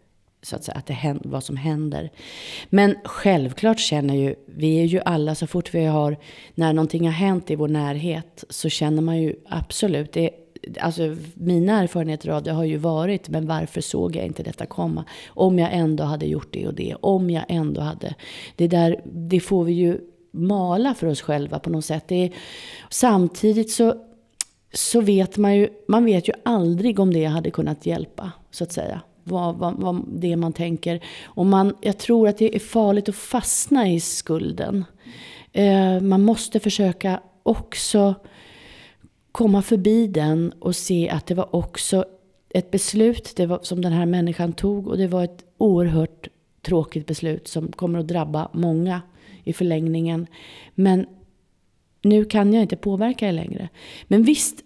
så 0.43 0.57
att 0.57 0.65
säga, 0.65 0.79
att 0.79 0.87
det 0.87 0.93
händer, 0.93 1.29
vad 1.29 1.45
som 1.45 1.57
händer. 1.57 2.11
Men 2.71 2.97
självklart 3.05 3.81
känner 3.81 4.15
ju, 4.15 4.35
vi 4.47 4.81
är 4.81 4.85
ju 4.85 5.01
alla, 5.05 5.35
så 5.35 5.47
fort 5.47 5.75
vi 5.75 5.85
har, 5.85 6.17
när 6.55 6.73
någonting 6.73 7.05
har 7.05 7.13
hänt 7.13 7.51
i 7.51 7.57
vår 7.57 7.69
närhet, 7.69 8.45
så 8.49 8.69
känner 8.69 9.03
man 9.03 9.19
ju 9.19 9.35
absolut, 9.49 10.13
det, 10.13 10.31
Alltså 10.81 11.17
mina 11.35 11.83
erfarenheter 11.83 12.29
av 12.29 12.43
det 12.43 12.53
har 12.53 12.65
ju 12.65 12.77
varit, 12.77 13.29
men 13.29 13.47
varför 13.47 13.81
såg 13.81 14.17
jag 14.17 14.27
inte 14.27 14.43
detta 14.43 14.67
komma? 14.67 15.05
Om 15.29 15.59
jag 15.59 15.73
ändå 15.73 16.05
hade 16.05 16.27
gjort 16.27 16.53
det 16.53 16.67
och 16.67 16.75
det, 16.75 16.95
om 17.01 17.31
jag 17.31 17.45
ändå 17.49 17.81
hade... 17.81 18.15
Det 18.57 18.69
där, 18.69 19.01
det 19.05 19.41
får 19.41 19.65
vi 19.65 19.73
ju 19.73 20.01
mala 20.33 20.95
för 20.95 21.07
oss 21.07 21.21
själva 21.21 21.59
på 21.59 21.71
något 21.71 21.85
sätt. 21.85 22.05
Det 22.09 22.25
är, 22.25 22.31
samtidigt 22.91 23.71
så, 23.71 23.95
så 24.73 25.01
vet 25.01 25.37
man 25.37 25.57
ju, 25.57 25.69
man 25.89 26.05
vet 26.05 26.29
ju 26.29 26.33
aldrig 26.45 26.99
om 26.99 27.13
det 27.13 27.25
hade 27.25 27.51
kunnat 27.51 27.87
hjälpa, 27.87 28.33
så 28.51 28.65
att 28.65 28.73
säga. 28.73 29.01
Vad, 29.25 29.57
vad, 29.57 29.75
vad 29.75 30.05
det 30.09 30.37
man 30.37 30.53
tänker. 30.53 31.05
Och 31.25 31.47
man, 31.47 31.77
jag 31.81 31.99
tror 31.99 32.29
att 32.29 32.39
det 32.39 32.57
är 32.57 32.59
farligt 32.59 33.09
att 33.09 33.15
fastna 33.15 33.89
i 33.89 34.01
skulden. 34.01 34.85
Eh, 35.53 36.01
man 36.01 36.23
måste 36.23 36.61
försöka 36.61 37.21
också 37.43 38.15
komma 39.33 39.63
förbi 39.63 40.07
den 40.07 40.53
och 40.59 40.77
se 40.77 41.09
att 41.09 41.27
det 41.27 41.35
var 41.35 41.57
också 41.57 42.05
ett 42.49 42.71
beslut 42.71 43.33
det 43.37 43.47
var, 43.47 43.59
som 43.63 43.83
den 43.83 43.93
här 43.93 44.07
människan 44.07 44.53
tog. 44.53 44.89
Och 44.89 44.99
det 44.99 45.07
var 45.07 45.25
ett 45.25 45.45
oerhört 45.59 46.29
tråkigt 46.63 47.07
beslut 47.07 47.49
som 47.49 47.73
kommer 47.73 47.99
att 47.99 48.09
drabba 48.09 48.49
många 48.53 49.03
i 49.45 49.53
förlängningen. 49.53 50.27
Men 50.75 51.07
nu 52.03 52.25
kan 52.25 52.53
jag 52.53 52.63
inte 52.63 52.77
påverka 52.77 53.27
det 53.27 53.33
längre. 53.33 53.69
Men 54.09 54.23
visst, 54.23 54.65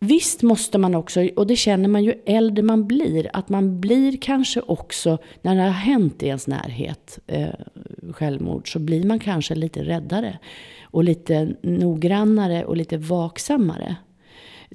visst 0.00 0.42
måste 0.42 0.78
man 0.78 0.94
också, 0.94 1.28
och 1.36 1.46
det 1.46 1.56
känner 1.56 1.88
man 1.88 2.04
ju 2.04 2.14
äldre 2.26 2.62
man 2.62 2.86
blir, 2.86 3.30
att 3.32 3.48
man 3.48 3.80
blir 3.80 4.16
kanske 4.16 4.60
också, 4.60 5.18
när 5.42 5.54
det 5.54 5.62
har 5.62 5.70
hänt 5.70 6.22
i 6.22 6.26
ens 6.26 6.46
närhet, 6.46 7.18
eh, 7.26 7.48
självmord, 8.12 8.72
så 8.72 8.78
blir 8.78 9.04
man 9.04 9.18
kanske 9.18 9.54
lite 9.54 9.82
räddare. 9.82 10.38
Och 10.82 11.04
lite 11.04 11.54
noggrannare 11.62 12.64
och 12.64 12.76
lite 12.76 12.96
vaksammare. 12.96 13.96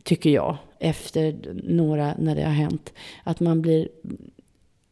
Tycker 0.03 0.29
jag, 0.29 0.57
efter 0.79 1.53
några, 1.63 2.15
när 2.17 2.35
det 2.35 2.43
har 2.43 2.51
hänt. 2.51 2.93
Att 3.23 3.39
man 3.39 3.61
blir, 3.61 3.89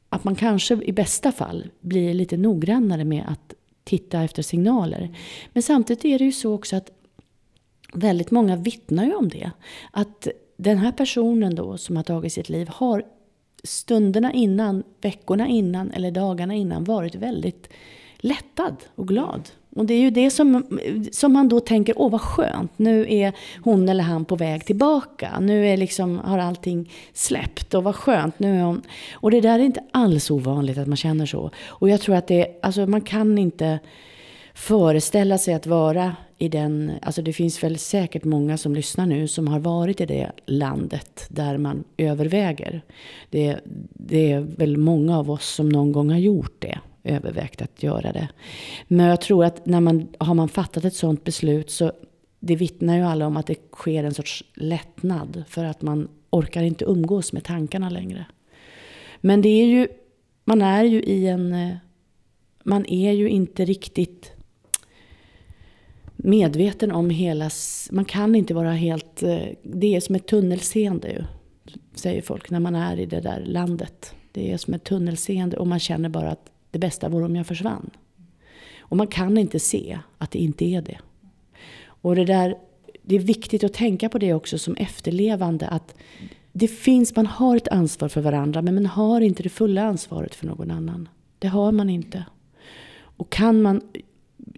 att 0.10 0.24
man 0.24 0.36
kanske 0.36 0.74
i 0.84 0.92
bästa 0.92 1.32
fall 1.32 1.70
blir 1.80 2.14
lite 2.14 2.38
noggrannare 2.38 3.04
med 3.04 3.24
att 3.28 3.54
titta 3.84 4.24
efter 4.24 4.42
signaler. 4.42 5.18
Men 5.54 5.64
samtidigt 5.64 6.06
är 6.06 6.20
det 6.20 6.26
ju 6.26 6.32
så 6.32 6.54
också 6.54 6.76
att 6.76 6.92
väldigt 7.94 8.32
många 8.32 8.56
vittnar 8.56 9.06
ju 9.06 9.14
om 9.14 9.30
det. 9.30 9.52
Att 9.92 10.28
den 10.58 10.78
här 10.78 10.92
personen 10.92 11.56
då 11.56 11.78
som 11.78 11.96
har 11.96 12.04
tagit 12.04 12.34
sitt 12.34 12.50
liv 12.50 12.68
har 12.70 13.04
stunderna 13.64 14.34
innan, 14.34 14.84
veckorna 15.02 15.48
innan 15.48 15.92
eller 15.92 16.12
dagarna 16.12 16.56
innan 16.56 16.84
varit 16.84 17.16
väldigt 17.16 17.70
lättad 18.18 18.76
och 18.96 19.08
glad. 19.08 19.50
Och 19.78 19.86
det 19.86 19.94
är 19.94 20.00
ju 20.00 20.10
det 20.10 20.32
som, 20.32 20.64
som 21.12 21.34
man 21.34 21.50
då 21.50 21.60
tänker, 21.60 21.94
åh 21.98 22.12
vad 22.12 22.22
skönt, 22.22 22.72
nu 22.78 23.06
är 23.10 23.34
hon 23.64 23.90
eller 23.90 24.04
han 24.04 24.26
på 24.26 24.36
väg 24.36 24.66
tillbaka. 24.66 25.40
Nu 25.40 25.68
är 25.68 25.78
liksom, 25.78 26.18
har 26.20 26.40
allting 26.40 26.92
släppt 27.14 27.74
och 27.74 27.84
vad 27.84 27.96
skönt, 27.96 28.40
nu 28.40 28.60
är 28.60 28.64
hon... 28.64 28.82
Och 29.14 29.32
det 29.32 29.42
där 29.42 29.60
är 29.60 29.64
inte 29.64 29.84
alls 29.92 30.32
ovanligt 30.32 30.78
att 30.78 30.88
man 30.88 30.98
känner 30.98 31.26
så. 31.26 31.52
Och 31.68 31.90
jag 31.90 32.02
tror 32.02 32.16
att 32.16 32.28
det, 32.28 32.48
alltså 32.62 32.86
man 32.86 33.02
kan 33.02 33.38
inte 33.38 33.80
föreställa 34.54 35.38
sig 35.38 35.54
att 35.54 35.68
vara 35.68 36.16
i 36.38 36.50
den, 36.50 36.92
alltså 37.02 37.22
det 37.22 37.34
finns 37.34 37.64
väl 37.64 37.78
säkert 37.78 38.24
många 38.24 38.58
som 38.58 38.76
lyssnar 38.76 39.06
nu 39.06 39.28
som 39.28 39.48
har 39.48 39.60
varit 39.60 40.02
i 40.02 40.06
det 40.06 40.32
landet 40.46 41.26
där 41.30 41.58
man 41.58 41.84
överväger. 41.98 42.82
Det, 43.30 43.60
det 43.94 44.32
är 44.32 44.40
väl 44.40 44.78
många 44.78 45.20
av 45.20 45.32
oss 45.32 45.48
som 45.48 45.70
någon 45.70 45.92
gång 45.92 46.10
har 46.10 46.18
gjort 46.18 46.56
det 46.60 46.80
övervägt 47.04 47.62
att 47.62 47.84
göra 47.84 48.12
det. 48.12 48.30
Men 48.88 49.06
jag 49.06 49.22
tror 49.22 49.46
att 49.46 49.66
när 49.66 49.82
man 49.82 50.08
har 50.18 50.34
man 50.34 50.50
fattat 50.50 50.86
ett 50.86 50.96
sådant 50.96 51.24
beslut 51.24 51.70
så 51.70 51.92
det 52.40 52.56
vittnar 52.56 52.96
ju 52.96 53.04
alla 53.04 53.28
om 53.28 53.38
att 53.38 53.48
det 53.48 53.72
sker 53.72 54.04
en 54.04 54.14
sorts 54.14 54.44
lättnad 54.54 55.44
för 55.48 55.66
att 55.66 55.82
man 55.82 56.08
orkar 56.30 56.64
inte 56.64 56.86
umgås 56.86 57.34
med 57.34 57.44
tankarna 57.44 57.90
längre. 57.90 58.26
Men 59.22 59.42
det 59.42 59.50
är 59.50 59.66
ju, 59.66 59.88
man 60.44 60.62
är 60.62 60.84
ju 60.84 61.02
i 61.04 61.28
en, 61.28 61.54
eh, 61.54 61.76
man 62.64 62.86
är 62.86 63.12
ju 63.12 63.30
inte 63.30 63.66
riktigt 63.66 64.32
medveten 66.16 66.92
om 66.92 67.10
hela, 67.10 67.50
man 67.92 68.06
kan 68.06 68.36
inte 68.36 68.54
vara 68.54 68.72
helt, 68.72 69.24
eh, 69.24 69.48
det 69.64 69.96
är 69.96 70.00
som 70.00 70.16
ett 70.16 70.28
tunnelseende 70.28 71.10
ju, 71.10 71.24
säger 71.96 72.22
folk 72.22 72.50
när 72.50 72.60
man 72.60 72.76
är 72.76 73.00
i 73.00 73.06
det 73.06 73.22
där 73.22 73.44
landet. 73.46 74.14
Det 74.32 74.52
är 74.52 74.58
som 74.58 74.74
ett 74.74 74.84
tunnelseende 74.84 75.58
och 75.58 75.68
man 75.68 75.80
känner 75.80 76.10
bara 76.10 76.32
att 76.32 76.52
det 76.72 76.80
bästa 76.80 77.10
vore 77.10 77.26
om 77.26 77.36
jag 77.36 77.48
försvann. 77.48 77.90
Och 78.80 78.98
man 78.98 79.08
kan 79.08 79.38
inte 79.38 79.60
se 79.60 80.00
att 80.18 80.32
det 80.32 80.40
inte 80.40 80.66
är 80.66 80.82
det. 80.82 80.98
Och 81.80 82.16
det 82.16 82.26
där, 82.26 82.58
det 83.04 83.16
är 83.16 83.20
viktigt 83.20 83.64
att 83.64 83.74
tänka 83.74 84.10
på 84.10 84.18
det 84.18 84.34
också 84.34 84.58
som 84.58 84.76
efterlevande. 84.76 85.68
Att 85.68 85.96
det 86.52 86.68
finns, 86.68 87.16
man 87.16 87.26
har 87.26 87.58
ett 87.58 87.68
ansvar 87.68 88.10
för 88.10 88.22
varandra 88.22 88.62
men 88.62 88.76
man 88.76 88.86
har 88.86 89.22
inte 89.22 89.44
det 89.44 89.50
fulla 89.50 89.84
ansvaret 89.84 90.36
för 90.36 90.46
någon 90.46 90.72
annan. 90.72 91.10
Det 91.40 91.48
har 91.48 91.72
man 91.72 91.90
inte. 91.90 92.26
Och 93.00 93.30
kan 93.30 93.62
man 93.62 93.82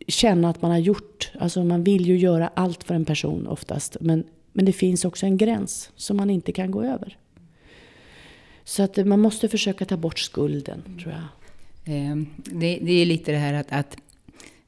känna 0.07 0.49
att 0.49 0.61
man 0.61 0.71
har 0.71 0.77
gjort, 0.77 1.31
alltså 1.39 1.63
man 1.63 1.83
vill 1.83 2.07
ju 2.07 2.17
göra 2.17 2.47
allt 2.53 2.83
för 2.83 2.95
en 2.95 3.05
person 3.05 3.47
oftast. 3.47 3.97
Men, 4.01 4.23
men 4.53 4.65
det 4.65 4.73
finns 4.73 5.05
också 5.05 5.25
en 5.25 5.37
gräns 5.37 5.91
som 5.95 6.17
man 6.17 6.29
inte 6.29 6.51
kan 6.51 6.71
gå 6.71 6.83
över. 6.83 7.17
Så 8.63 8.83
att 8.83 8.97
man 9.05 9.19
måste 9.19 9.49
försöka 9.49 9.85
ta 9.85 9.97
bort 9.97 10.19
skulden, 10.19 10.81
tror 11.03 11.11
jag. 11.11 11.23
Ehm, 11.85 12.27
det, 12.35 12.79
det, 12.81 12.91
är 12.91 13.05
lite 13.05 13.31
det 13.31 13.37
här 13.37 13.53
att, 13.53 13.71
att 13.71 13.97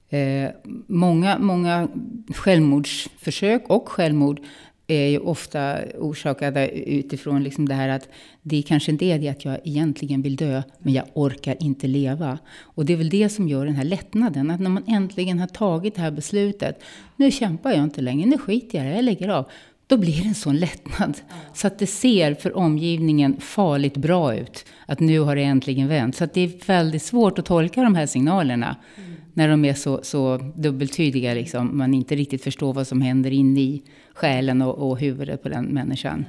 eh, 0.10 0.50
många, 0.88 1.40
många 1.40 1.88
självmordsförsök 2.36 3.64
och 3.68 3.90
självmord 3.90 4.40
är 4.88 5.08
ju 5.08 5.20
ofta 5.20 5.78
orsakade 5.98 6.70
utifrån 6.70 7.44
liksom 7.44 7.70
det 7.70 7.74
här 7.74 7.90
att 7.90 8.10
det 8.42 8.62
kanske 8.62 8.92
inte 8.92 9.06
är 9.06 9.20
det 9.20 9.30
att 9.30 9.46
jag 9.46 9.60
egentligen 9.64 10.22
vill 10.22 10.36
dö, 10.36 10.64
men 10.80 10.94
jag 10.94 11.06
orkar 11.14 11.64
inte 11.64 11.88
leva. 11.88 12.40
Och 12.60 12.86
det 12.86 12.94
är 12.94 12.98
väl 12.98 13.10
det 13.10 13.30
som 13.30 13.48
gör 13.48 13.66
den 13.66 13.76
här 13.76 13.84
lättnaden, 13.84 14.52
att 14.52 14.60
när 14.60 14.70
man 14.70 14.84
äntligen 14.88 15.40
har 15.40 15.48
tagit 15.48 15.96
det 15.96 16.02
här 16.02 16.12
beslutet, 16.12 16.84
nu 17.16 17.32
kämpar 17.32 17.72
jag 17.72 17.84
inte 17.84 18.02
längre, 18.02 18.30
nu 18.30 18.38
skiter 18.38 18.78
jag 18.78 18.88
i 18.88 18.90
det, 18.90 18.96
jag 18.96 19.06
lägger 19.06 19.30
av 19.30 19.50
då 19.92 19.98
blir 19.98 20.22
det 20.22 20.28
en 20.28 20.36
sån 20.36 20.58
lättnad. 20.58 21.18
Så 21.54 21.68
att 21.68 21.80
det 21.80 21.88
ser 21.88 22.34
för 22.34 22.58
omgivningen 22.58 23.36
farligt 23.40 23.98
bra 23.98 24.36
ut. 24.36 24.66
Att 24.86 25.00
nu 25.00 25.20
har 25.20 25.36
det 25.36 25.44
äntligen 25.44 25.88
vänt. 25.88 26.16
Så 26.16 26.24
att 26.24 26.34
det 26.34 26.42
är 26.42 26.66
väldigt 26.66 27.04
svårt 27.04 27.40
att 27.40 27.46
tolka 27.46 27.84
de 27.84 27.96
här 27.96 28.06
signalerna. 28.06 28.76
Mm. 28.98 29.12
När 29.34 29.48
de 29.48 29.66
är 29.66 29.74
så, 29.74 30.00
så 30.04 30.38
dubbeltydiga. 30.56 31.34
Liksom. 31.34 31.78
Man 31.78 31.94
inte 31.94 32.16
riktigt 32.16 32.44
förstår 32.44 32.74
vad 32.74 32.88
som 32.88 33.02
händer 33.02 33.32
inne 33.32 33.62
i 33.62 33.84
själen 34.14 34.62
och, 34.62 34.90
och 34.90 35.00
huvudet 35.00 35.44
på 35.44 35.50
den 35.50 35.66
människan. 35.66 36.26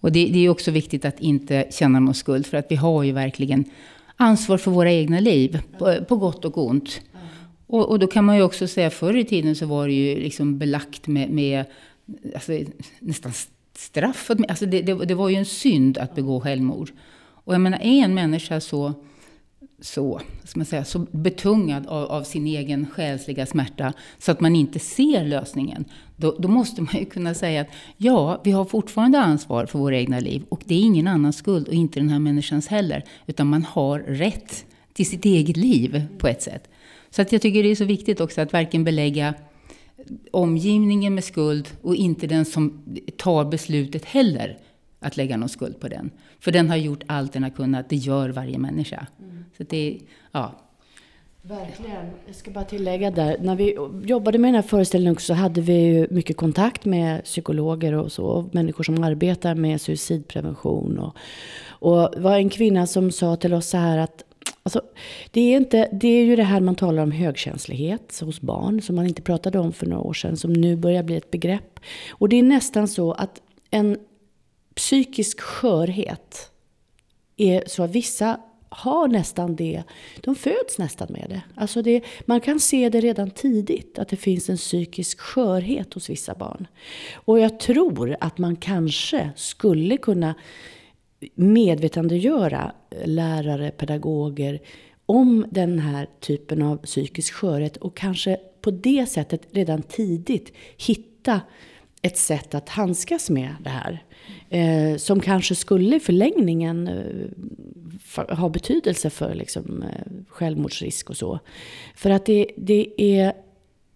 Och 0.00 0.12
det, 0.12 0.26
det 0.26 0.38
är 0.38 0.48
också 0.48 0.70
viktigt 0.70 1.04
att 1.04 1.20
inte 1.20 1.66
känna 1.70 2.00
någon 2.00 2.14
skuld. 2.14 2.46
För 2.46 2.56
att 2.56 2.66
vi 2.68 2.76
har 2.76 3.02
ju 3.02 3.12
verkligen 3.12 3.64
ansvar 4.16 4.58
för 4.58 4.70
våra 4.70 4.92
egna 4.92 5.20
liv. 5.20 5.58
På, 5.78 6.04
på 6.08 6.16
gott 6.16 6.44
och 6.44 6.58
ont. 6.58 7.00
Och, 7.66 7.90
och, 7.90 7.98
då 7.98 8.06
kan 8.06 8.24
man 8.24 8.36
ju 8.36 8.42
också 8.42 8.66
säga 8.66 8.90
förr 8.90 9.16
i 9.16 9.24
tiden 9.24 9.56
så 9.56 9.66
var 9.66 9.86
det 9.86 9.94
ju 9.94 10.22
liksom 10.22 10.58
belagt 10.58 11.06
med, 11.06 11.30
med 11.30 11.64
alltså, 12.34 12.52
nästan 13.00 13.32
straff. 13.74 14.30
Alltså 14.48 14.66
det, 14.66 14.82
det, 14.82 15.04
det, 15.04 15.14
var 15.14 15.28
ju 15.28 15.36
en 15.36 15.44
synd 15.44 15.98
att 15.98 16.14
begå 16.14 16.40
självmord. 16.40 16.90
Och 17.44 17.54
jag 17.54 17.60
menar, 17.60 17.78
är 17.78 18.04
en 18.04 18.14
människa 18.14 18.60
så, 18.60 18.92
så, 19.80 20.20
ska 20.44 20.58
man 20.58 20.66
säga, 20.66 20.84
så 20.84 20.98
betungad 20.98 21.86
av, 21.86 22.04
av, 22.04 22.22
sin 22.22 22.46
egen 22.46 22.86
själsliga 22.86 23.46
smärta 23.46 23.92
så 24.18 24.32
att 24.32 24.40
man 24.40 24.56
inte 24.56 24.78
ser 24.78 25.24
lösningen, 25.24 25.84
då, 26.16 26.36
då, 26.38 26.48
måste 26.48 26.82
man 26.82 26.94
ju 26.98 27.04
kunna 27.04 27.34
säga 27.34 27.60
att 27.60 27.68
ja, 27.96 28.40
vi 28.44 28.50
har 28.50 28.64
fortfarande 28.64 29.20
ansvar 29.20 29.66
för 29.66 29.78
våra 29.78 29.96
egna 29.96 30.20
liv 30.20 30.42
och 30.48 30.62
det 30.64 30.74
är 30.74 30.80
ingen 30.80 31.06
annans 31.06 31.36
skuld 31.36 31.68
och 31.68 31.74
inte 31.74 32.00
den 32.00 32.08
här 32.08 32.18
människans 32.18 32.68
heller, 32.68 33.04
utan 33.26 33.46
man 33.46 33.64
har 33.64 33.98
rätt 33.98 34.64
till 34.92 35.06
sitt 35.06 35.24
eget 35.24 35.56
liv 35.56 36.06
på 36.18 36.28
ett 36.28 36.42
sätt. 36.42 36.68
Så 37.10 37.22
att 37.22 37.32
jag 37.32 37.42
tycker 37.42 37.62
det 37.62 37.70
är 37.70 37.76
så 37.76 37.84
viktigt 37.84 38.20
också 38.20 38.40
att 38.40 38.52
varken 38.52 38.84
belägga 38.84 39.34
omgivningen 40.30 41.14
med 41.14 41.24
skuld 41.24 41.68
och 41.82 41.94
inte 41.94 42.26
den 42.26 42.44
som 42.44 42.82
tar 43.16 43.44
beslutet 43.44 44.04
heller 44.04 44.58
att 45.00 45.16
lägga 45.16 45.36
någon 45.36 45.48
skuld 45.48 45.80
på 45.80 45.88
den. 45.88 46.10
För 46.40 46.52
den 46.52 46.70
har 46.70 46.76
gjort 46.76 47.02
allt 47.06 47.32
den 47.32 47.42
har 47.42 47.50
kunnat. 47.50 47.88
Det 47.88 47.96
gör 47.96 48.28
varje 48.28 48.58
människa. 48.58 49.06
Mm. 49.18 49.44
Så 49.56 49.62
det, 49.62 49.98
ja. 50.32 50.52
Verkligen. 51.42 52.06
Jag 52.26 52.34
ska 52.34 52.50
bara 52.50 52.64
tillägga 52.64 53.10
där. 53.10 53.36
När 53.40 53.56
vi 53.56 53.76
jobbade 54.04 54.38
med 54.38 54.48
den 54.48 54.54
här 54.54 54.62
föreställningen 54.62 55.12
också 55.12 55.34
hade 55.34 55.60
vi 55.60 56.06
mycket 56.10 56.36
kontakt 56.36 56.84
med 56.84 57.24
psykologer 57.24 57.92
och 57.92 58.12
så. 58.12 58.48
Människor 58.52 58.84
som 58.84 59.04
arbetar 59.04 59.54
med 59.54 59.80
suicidprevention. 59.80 60.98
Och, 60.98 61.16
och 61.68 62.10
det 62.14 62.20
var 62.20 62.36
en 62.36 62.48
kvinna 62.50 62.86
som 62.86 63.10
sa 63.10 63.36
till 63.36 63.54
oss 63.54 63.66
så 63.66 63.76
här 63.76 63.98
att 63.98 64.24
Alltså, 64.62 64.82
det, 65.30 65.40
är 65.40 65.56
inte, 65.56 65.88
det 65.92 66.08
är 66.08 66.24
ju 66.24 66.36
det 66.36 66.42
här 66.42 66.60
man 66.60 66.74
talar 66.74 67.02
om 67.02 67.12
högkänslighet 67.12 68.20
hos 68.20 68.40
barn, 68.40 68.82
som 68.82 68.96
man 68.96 69.06
inte 69.06 69.22
pratade 69.22 69.58
om 69.58 69.72
för 69.72 69.86
några 69.86 70.02
år 70.02 70.12
sedan, 70.12 70.36
som 70.36 70.52
nu 70.52 70.76
börjar 70.76 71.02
bli 71.02 71.16
ett 71.16 71.30
begrepp. 71.30 71.80
Och 72.10 72.28
det 72.28 72.36
är 72.36 72.42
nästan 72.42 72.88
så 72.88 73.12
att 73.12 73.42
en 73.70 73.98
psykisk 74.74 75.40
skörhet 75.40 76.50
är 77.36 77.64
så 77.66 77.82
att 77.82 77.90
vissa 77.90 78.40
har 78.68 79.08
nästan 79.08 79.56
det. 79.56 79.82
De 80.20 80.34
föds 80.34 80.78
nästan 80.78 81.08
med 81.10 81.26
det. 81.28 81.42
Alltså 81.54 81.82
det. 81.82 82.02
Man 82.26 82.40
kan 82.40 82.60
se 82.60 82.88
det 82.88 83.00
redan 83.00 83.30
tidigt, 83.30 83.98
att 83.98 84.08
det 84.08 84.16
finns 84.16 84.50
en 84.50 84.56
psykisk 84.56 85.20
skörhet 85.20 85.94
hos 85.94 86.10
vissa 86.10 86.34
barn. 86.34 86.66
Och 87.14 87.40
jag 87.40 87.60
tror 87.60 88.16
att 88.20 88.38
man 88.38 88.56
kanske 88.56 89.30
skulle 89.36 89.96
kunna 89.96 90.34
medvetandegöra 91.34 92.72
eh, 92.90 93.06
lärare, 93.06 93.70
pedagoger 93.70 94.60
om 95.06 95.46
den 95.50 95.78
här 95.78 96.06
typen 96.20 96.62
av 96.62 96.76
psykisk 96.76 97.34
skörhet 97.34 97.76
och 97.76 97.96
kanske 97.96 98.36
på 98.60 98.70
det 98.70 99.06
sättet 99.06 99.48
redan 99.50 99.82
tidigt 99.82 100.52
hitta 100.76 101.40
ett 102.02 102.16
sätt 102.16 102.54
att 102.54 102.68
handskas 102.68 103.30
med 103.30 103.54
det 103.60 103.70
här. 103.70 104.04
Eh, 104.50 104.96
som 104.96 105.20
kanske 105.20 105.54
skulle 105.54 105.96
i 105.96 106.00
förlängningen 106.00 106.88
eh, 106.88 108.36
ha 108.36 108.48
betydelse 108.48 109.10
för 109.10 109.34
liksom, 109.34 109.82
eh, 109.82 110.12
självmordsrisk 110.28 111.10
och 111.10 111.16
så. 111.16 111.38
För 111.94 112.10
att 112.10 112.26
det, 112.26 112.46
det, 112.56 113.02
är, 113.02 113.32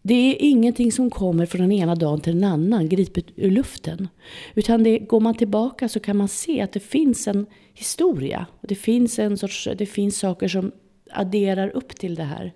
det 0.06 0.14
är 0.14 0.36
ingenting 0.38 0.92
som 0.92 1.10
kommer 1.10 1.46
från 1.46 1.60
den 1.60 1.72
ena 1.72 1.94
dagen 1.94 2.20
till 2.20 2.34
den 2.34 2.44
annan, 2.44 2.88
gripet 2.88 3.26
ur 3.36 3.50
luften. 3.50 4.08
Utan 4.54 4.82
det, 4.82 4.98
går 4.98 5.20
man 5.20 5.34
tillbaka 5.34 5.88
så 5.88 6.00
kan 6.00 6.16
man 6.16 6.28
se 6.28 6.60
att 6.60 6.72
det 6.72 6.80
finns 6.80 7.28
en 7.28 7.46
historia. 7.74 8.46
Det 8.60 8.74
finns, 8.74 9.18
en 9.18 9.38
sorts, 9.38 9.68
det 9.78 9.86
finns 9.86 10.18
saker 10.18 10.48
som 10.48 10.72
adderar 11.10 11.68
upp 11.68 11.96
till 11.96 12.14
det 12.14 12.24
här. 12.24 12.52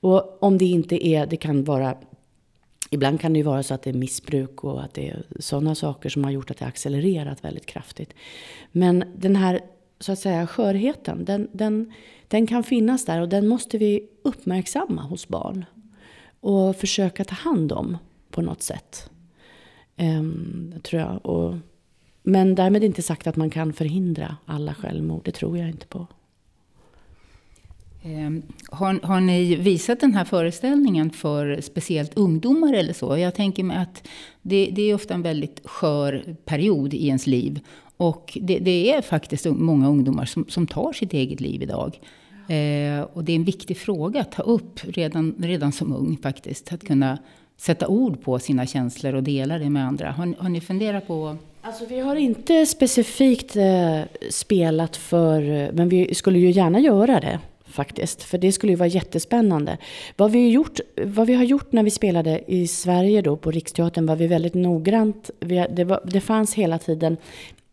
Och 0.00 0.42
om 0.42 0.58
det 0.58 0.64
inte 0.64 1.06
är, 1.06 1.26
det 1.26 1.36
kan 1.36 1.64
vara 1.64 1.96
Ibland 2.90 3.20
kan 3.20 3.32
det 3.32 3.38
ju 3.38 3.42
vara 3.42 3.62
så 3.62 3.74
att 3.74 3.82
det 3.82 3.90
är 3.90 3.94
missbruk 3.94 4.64
och 4.64 4.82
att 4.82 4.94
det 4.94 5.08
är 5.08 5.22
sådana 5.38 5.74
saker 5.74 6.08
som 6.08 6.24
har 6.24 6.30
gjort 6.30 6.50
att 6.50 6.58
det 6.58 6.66
accelererat 6.66 7.44
väldigt 7.44 7.66
kraftigt. 7.66 8.14
Men 8.72 9.04
den 9.16 9.36
här 9.36 9.60
så 10.00 10.12
att 10.12 10.18
säga 10.18 10.46
skörheten, 10.46 11.24
den, 11.24 11.48
den, 11.52 11.92
den 12.28 12.46
kan 12.46 12.62
finnas 12.62 13.04
där 13.04 13.20
och 13.20 13.28
den 13.28 13.48
måste 13.48 13.78
vi 13.78 14.08
uppmärksamma 14.24 15.02
hos 15.02 15.28
barn. 15.28 15.64
Och 16.40 16.76
försöka 16.76 17.24
ta 17.24 17.34
hand 17.34 17.72
om 17.72 17.96
på 18.30 18.42
något 18.42 18.62
sätt. 18.62 19.10
Um, 19.96 20.74
tror 20.82 21.02
jag. 21.02 21.26
Och, 21.26 21.54
men 22.22 22.54
därmed 22.54 22.84
inte 22.84 23.02
sagt 23.02 23.26
att 23.26 23.36
man 23.36 23.50
kan 23.50 23.72
förhindra 23.72 24.36
alla 24.46 24.74
självmord, 24.74 25.22
det 25.24 25.32
tror 25.32 25.58
jag 25.58 25.68
inte 25.68 25.86
på. 25.86 26.06
Um, 28.04 28.42
har, 28.70 29.00
har, 29.02 29.20
ni 29.20 29.56
visat 29.56 30.00
den 30.00 30.14
här 30.14 30.24
föreställningen 30.24 31.10
för 31.10 31.60
speciellt 31.60 32.16
ungdomar 32.16 32.72
eller 32.72 32.92
så? 32.92 33.18
Jag 33.18 33.34
tänker 33.34 33.64
mig 33.64 33.76
att 33.76 34.08
det, 34.42 34.70
det 34.72 34.82
är 34.82 34.94
ofta 34.94 35.14
en 35.14 35.22
väldigt 35.22 35.60
skör 35.64 36.36
period 36.44 36.94
i 36.94 37.06
ens 37.06 37.26
liv. 37.26 37.60
Och 37.96 38.38
det, 38.40 38.58
det 38.58 38.92
är 38.92 39.02
faktiskt 39.02 39.46
många 39.46 39.88
ungdomar 39.88 40.24
som, 40.24 40.46
som, 40.48 40.66
tar 40.66 40.92
sitt 40.92 41.12
eget 41.12 41.40
liv 41.40 41.62
idag. 41.62 41.98
Eh, 42.50 43.02
och 43.12 43.24
det 43.24 43.32
är 43.32 43.36
en 43.36 43.44
viktig 43.44 43.76
fråga 43.76 44.20
att 44.20 44.32
ta 44.32 44.42
upp 44.42 44.80
redan, 44.84 45.34
redan 45.38 45.72
som 45.72 45.92
ung 45.92 46.18
faktiskt. 46.22 46.72
Att 46.72 46.86
kunna 46.86 47.18
sätta 47.56 47.88
ord 47.88 48.22
på 48.22 48.38
sina 48.38 48.66
känslor 48.66 49.14
och 49.14 49.22
dela 49.22 49.58
det 49.58 49.70
med 49.70 49.86
andra. 49.86 50.10
Har, 50.10 50.34
har 50.38 50.48
ni 50.48 50.60
funderat 50.60 51.06
på 51.06 51.36
Alltså 51.62 51.86
vi 51.86 52.00
har 52.00 52.16
inte 52.16 52.66
specifikt 52.66 53.56
eh, 53.56 54.00
spelat 54.30 54.96
för, 54.96 55.72
men 55.72 55.88
vi 55.88 56.14
skulle 56.14 56.38
ju 56.38 56.50
gärna 56.50 56.80
göra 56.80 57.20
det 57.20 57.38
faktiskt. 57.64 58.22
För 58.22 58.38
det 58.38 58.52
skulle 58.52 58.72
ju 58.72 58.76
vara 58.76 58.88
jättespännande. 58.88 59.78
Vad 60.16 60.30
vi, 60.30 60.50
gjort, 60.50 60.80
vad 61.04 61.26
vi 61.26 61.34
har 61.34 61.44
gjort 61.44 61.72
när 61.72 61.82
vi 61.82 61.90
spelade 61.90 62.44
i 62.46 62.68
Sverige 62.68 63.22
då 63.22 63.36
på 63.36 63.50
Riksteatern 63.50 64.06
var 64.06 64.16
vi 64.16 64.26
väldigt 64.26 64.54
noggrant. 64.54 65.30
Vi, 65.40 65.66
det, 65.70 65.84
var, 65.84 66.00
det 66.04 66.20
fanns 66.20 66.54
hela 66.54 66.78
tiden 66.78 67.16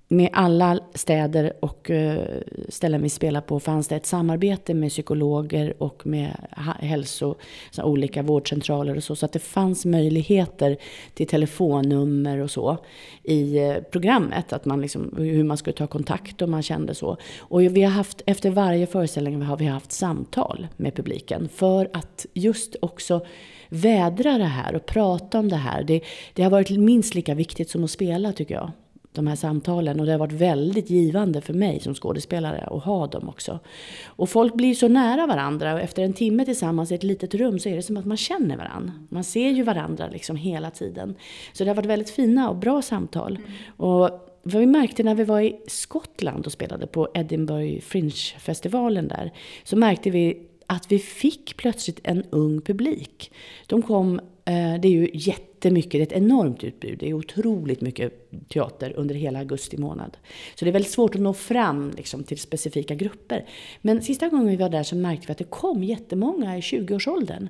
med 0.07 0.29
alla 0.33 0.79
städer 0.93 1.53
och 1.59 1.91
eh, 1.91 2.41
ställen 2.69 3.01
vi 3.01 3.09
spelar 3.09 3.41
på 3.41 3.59
fanns 3.59 3.87
det 3.87 3.95
ett 3.95 4.05
samarbete 4.05 4.73
med 4.73 4.89
psykologer 4.89 5.73
och 5.77 6.07
med 6.07 6.35
hälso, 6.79 7.35
olika 7.83 8.23
vårdcentraler 8.23 8.97
och 8.97 9.03
så. 9.03 9.15
Så 9.15 9.25
att 9.25 9.31
det 9.31 9.39
fanns 9.39 9.85
möjligheter 9.85 10.77
till 11.13 11.27
telefonnummer 11.27 12.37
och 12.37 12.51
så 12.51 12.77
i 13.23 13.57
eh, 13.57 13.75
programmet. 13.75 14.53
Att 14.53 14.65
man 14.65 14.81
liksom, 14.81 15.15
hur 15.17 15.43
man 15.43 15.57
skulle 15.57 15.75
ta 15.75 15.87
kontakt 15.87 16.41
om 16.41 16.51
man 16.51 16.63
kände 16.63 16.95
så. 16.95 17.17
Och 17.39 17.61
vi 17.61 17.83
har 17.83 17.91
haft, 17.91 18.21
efter 18.25 18.49
varje 18.49 18.87
föreställning 18.87 19.41
har 19.41 19.57
vi 19.57 19.65
haft 19.65 19.91
samtal 19.91 20.67
med 20.77 20.95
publiken. 20.95 21.49
För 21.53 21.89
att 21.93 22.25
just 22.33 22.75
också 22.81 23.25
vädra 23.69 24.37
det 24.37 24.43
här 24.43 24.75
och 24.75 24.85
prata 24.85 25.39
om 25.39 25.49
det 25.49 25.55
här. 25.55 25.83
Det, 25.83 26.01
det 26.33 26.43
har 26.43 26.49
varit 26.49 26.69
minst 26.69 27.15
lika 27.15 27.35
viktigt 27.35 27.69
som 27.69 27.83
att 27.83 27.91
spela 27.91 28.33
tycker 28.33 28.55
jag 28.55 28.71
de 29.17 29.27
här 29.27 29.35
samtalen. 29.35 29.99
Och 29.99 30.05
det 30.05 30.11
har 30.11 30.19
varit 30.19 30.31
väldigt 30.31 30.89
givande 30.89 31.41
för 31.41 31.53
mig 31.53 31.79
som 31.79 31.95
skådespelare 31.95 32.67
att 32.71 32.83
ha 32.83 33.07
dem 33.07 33.29
också. 33.29 33.59
Och 34.05 34.29
folk 34.29 34.55
blir 34.55 34.73
så 34.73 34.87
nära 34.87 35.27
varandra 35.27 35.73
och 35.73 35.79
efter 35.79 36.03
en 36.03 36.13
timme 36.13 36.45
tillsammans 36.45 36.91
i 36.91 36.95
ett 36.95 37.03
litet 37.03 37.33
rum 37.35 37.59
så 37.59 37.69
är 37.69 37.75
det 37.75 37.81
som 37.81 37.97
att 37.97 38.05
man 38.05 38.17
känner 38.17 38.57
varandra. 38.57 38.93
Man 39.09 39.23
ser 39.23 39.49
ju 39.49 39.63
varandra 39.63 40.07
liksom 40.07 40.35
hela 40.35 40.71
tiden. 40.71 41.15
Så 41.53 41.63
det 41.63 41.69
har 41.69 41.75
varit 41.75 41.89
väldigt 41.89 42.09
fina 42.09 42.49
och 42.49 42.55
bra 42.55 42.81
samtal. 42.81 43.35
Mm. 43.35 43.51
Och 43.77 44.27
vad 44.43 44.59
vi 44.59 44.65
märkte 44.65 45.03
när 45.03 45.15
vi 45.15 45.23
var 45.23 45.41
i 45.41 45.59
Skottland 45.67 46.45
och 46.45 46.51
spelade 46.51 46.87
på 46.87 47.07
Edinburgh 47.13 47.81
Fringe-festivalen 47.81 49.07
där, 49.07 49.33
så 49.63 49.75
märkte 49.75 50.09
vi 50.09 50.47
att 50.67 50.91
vi 50.91 50.99
fick 50.99 51.57
plötsligt 51.57 51.99
en 52.03 52.23
ung 52.29 52.61
publik. 52.61 53.31
De 53.67 53.81
kom 53.81 54.19
Eh, 54.47 54.79
det 54.79 54.87
är 54.87 54.91
ju 54.91 55.09
jättemycket, 55.13 55.91
det 55.91 55.97
är 55.97 56.03
ett 56.03 56.23
enormt 56.23 56.63
utbud. 56.63 56.97
Det 56.99 57.09
är 57.09 57.13
otroligt 57.13 57.81
mycket 57.81 58.31
teater 58.49 58.93
under 58.95 59.15
hela 59.15 59.39
augusti 59.39 59.77
månad. 59.77 60.17
Så 60.55 60.65
det 60.65 60.71
är 60.71 60.73
väldigt 60.73 60.91
svårt 60.91 61.15
att 61.15 61.21
nå 61.21 61.33
fram 61.33 61.91
liksom, 61.97 62.23
till 62.23 62.39
specifika 62.39 62.95
grupper. 62.95 63.45
Men 63.81 64.01
sista 64.01 64.27
gången 64.27 64.47
vi 64.47 64.55
var 64.55 64.69
där 64.69 64.83
så 64.83 64.95
märkte 64.95 65.27
vi 65.27 65.31
att 65.31 65.37
det 65.37 65.43
kom 65.43 65.83
jättemånga 65.83 66.57
i 66.57 66.59
20-årsåldern. 66.59 67.49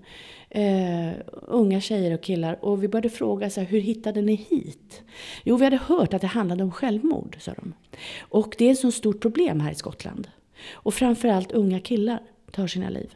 Uh, 0.55 1.07
eh, 1.07 1.13
unga 1.47 1.81
tjejer 1.81 2.13
och 2.13 2.21
killar. 2.21 2.65
Och 2.65 2.83
vi 2.83 2.87
började 2.87 3.09
fråga 3.09 3.49
så 3.49 3.61
här, 3.61 3.67
hur 3.67 3.79
hittade 3.79 4.21
ni 4.21 4.35
hit? 4.35 5.01
Jo, 5.43 5.57
vi 5.57 5.63
hade 5.63 5.77
hört 5.77 6.13
att 6.13 6.21
det 6.21 6.27
handlade 6.27 6.63
om 6.63 6.71
självmord, 6.71 7.37
sa 7.39 7.53
de. 7.53 7.73
Och 8.19 8.55
det 8.57 8.65
är 8.65 8.71
ett 8.71 8.79
så 8.79 8.91
stort 8.91 9.21
problem 9.21 9.59
här 9.59 9.71
i 9.71 9.75
Skottland. 9.75 10.27
Och 10.71 10.93
framförallt 10.93 11.51
unga 11.51 11.79
killar 11.79 12.19
tar 12.51 12.67
sina 12.67 12.89
liv. 12.89 13.13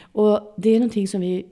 Och 0.00 0.54
det 0.56 0.70
är 0.70 0.78
någonting 0.78 1.08
som 1.08 1.20
vi 1.20 1.46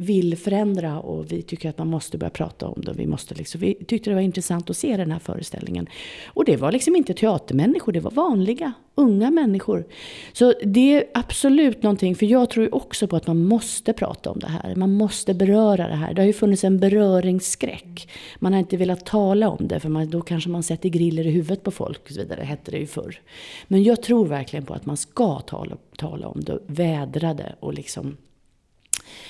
vill 0.00 0.36
förändra 0.36 1.00
och 1.00 1.32
vi 1.32 1.42
tycker 1.42 1.68
att 1.68 1.78
man 1.78 1.88
måste 1.88 2.18
börja 2.18 2.30
prata 2.30 2.68
om 2.68 2.82
det. 2.84 2.92
Vi, 2.92 3.06
måste 3.06 3.34
liksom, 3.34 3.60
vi 3.60 3.74
tyckte 3.74 4.10
det 4.10 4.14
var 4.14 4.22
intressant 4.22 4.70
att 4.70 4.76
se 4.76 4.96
den 4.96 5.10
här 5.10 5.18
föreställningen. 5.18 5.86
Och 6.26 6.44
det 6.44 6.56
var 6.56 6.72
liksom 6.72 6.96
inte 6.96 7.14
teatermänniskor, 7.14 7.92
det 7.92 8.00
var 8.00 8.10
vanliga, 8.10 8.72
unga 8.94 9.30
människor. 9.30 9.86
Så 10.32 10.54
det 10.62 10.94
är 10.94 11.04
absolut 11.14 11.82
någonting, 11.82 12.14
för 12.14 12.26
jag 12.26 12.50
tror 12.50 12.66
ju 12.66 12.72
också 12.72 13.06
på 13.06 13.16
att 13.16 13.26
man 13.26 13.44
måste 13.44 13.92
prata 13.92 14.30
om 14.30 14.38
det 14.38 14.46
här. 14.46 14.74
Man 14.74 14.92
måste 14.92 15.34
beröra 15.34 15.88
det 15.88 15.94
här. 15.94 16.14
Det 16.14 16.20
har 16.22 16.26
ju 16.26 16.32
funnits 16.32 16.64
en 16.64 16.78
beröringsskräck. 16.78 18.08
Man 18.38 18.52
har 18.52 18.60
inte 18.60 18.76
velat 18.76 19.06
tala 19.06 19.48
om 19.48 19.68
det, 19.68 19.80
för 19.80 19.88
man, 19.88 20.10
då 20.10 20.20
kanske 20.20 20.50
man 20.50 20.62
sätter 20.62 20.88
griller 20.88 21.26
i 21.26 21.30
huvudet 21.30 21.62
på 21.62 21.70
folk 21.70 22.00
och 22.04 22.12
så 22.12 22.20
vidare, 22.20 22.42
hette 22.42 22.70
det 22.70 22.78
ju 22.78 22.86
förr. 22.86 23.20
Men 23.68 23.82
jag 23.82 24.02
tror 24.02 24.26
verkligen 24.26 24.66
på 24.66 24.74
att 24.74 24.86
man 24.86 24.96
ska 24.96 25.40
tala, 25.40 25.76
tala 25.96 26.28
om 26.28 26.40
det, 26.40 26.58
vädra 26.66 27.34
det 27.34 27.54
och 27.60 27.74
liksom 27.74 28.16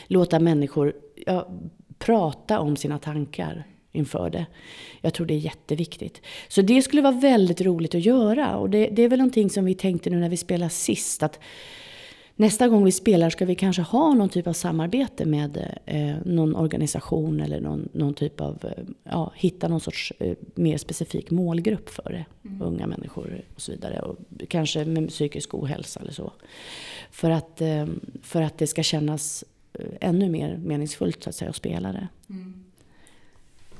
låta 0.06 0.40
människor 0.40 0.92
ja, 1.26 1.48
prata 1.98 2.60
om 2.60 2.76
sina 2.76 2.98
tankar 2.98 3.64
inför 3.92 4.30
det. 4.30 4.46
Jag 5.00 5.14
tror 5.14 5.26
det 5.26 5.34
är 5.34 5.38
jätteviktigt. 5.38 6.22
Så 6.48 6.62
det 6.62 6.82
skulle 6.82 7.02
vara 7.02 7.14
väldigt 7.14 7.60
roligt 7.60 7.94
att 7.94 8.04
göra. 8.04 8.56
Och 8.56 8.70
det, 8.70 8.86
det 8.86 9.02
är 9.02 9.08
väl 9.08 9.18
någonting 9.18 9.50
som 9.50 9.64
vi 9.64 9.74
tänkte 9.74 10.10
nu 10.10 10.20
när 10.20 10.28
vi 10.28 10.36
spelade 10.36 10.70
sist. 10.70 11.22
Att 11.22 11.40
nästa 12.36 12.68
gång 12.68 12.84
vi 12.84 12.92
spelar 12.92 13.30
ska 13.30 13.44
vi 13.44 13.54
kanske 13.54 13.82
ha 13.82 14.14
någon 14.14 14.28
typ 14.28 14.46
av 14.46 14.52
samarbete 14.52 15.24
med 15.24 15.78
eh, 15.86 16.14
någon 16.24 16.56
organisation 16.56 17.40
eller 17.40 17.60
någon, 17.60 17.88
någon 17.92 18.14
typ 18.14 18.40
av, 18.40 18.58
eh, 18.64 18.84
ja, 19.04 19.32
hitta 19.36 19.68
någon 19.68 19.80
sorts 19.80 20.12
eh, 20.18 20.36
mer 20.54 20.78
specifik 20.78 21.30
målgrupp 21.30 21.88
för 21.88 22.10
det. 22.10 22.48
Mm. 22.48 22.62
Unga 22.62 22.86
människor 22.86 23.42
och 23.54 23.60
så 23.60 23.72
vidare. 23.72 24.00
Och 24.00 24.16
kanske 24.48 24.84
med 24.84 25.08
psykisk 25.08 25.54
ohälsa 25.54 26.00
eller 26.00 26.12
så. 26.12 26.32
För 27.10 27.30
att, 27.30 27.60
eh, 27.60 27.86
för 28.22 28.42
att 28.42 28.58
det 28.58 28.66
ska 28.66 28.82
kännas 28.82 29.44
ännu 30.00 30.28
mer 30.28 30.56
meningsfullt 30.56 31.22
så 31.22 31.28
att, 31.28 31.36
säga, 31.36 31.50
att 31.50 31.56
spela 31.56 31.92
det. 31.92 32.08
Mm. 32.30 32.54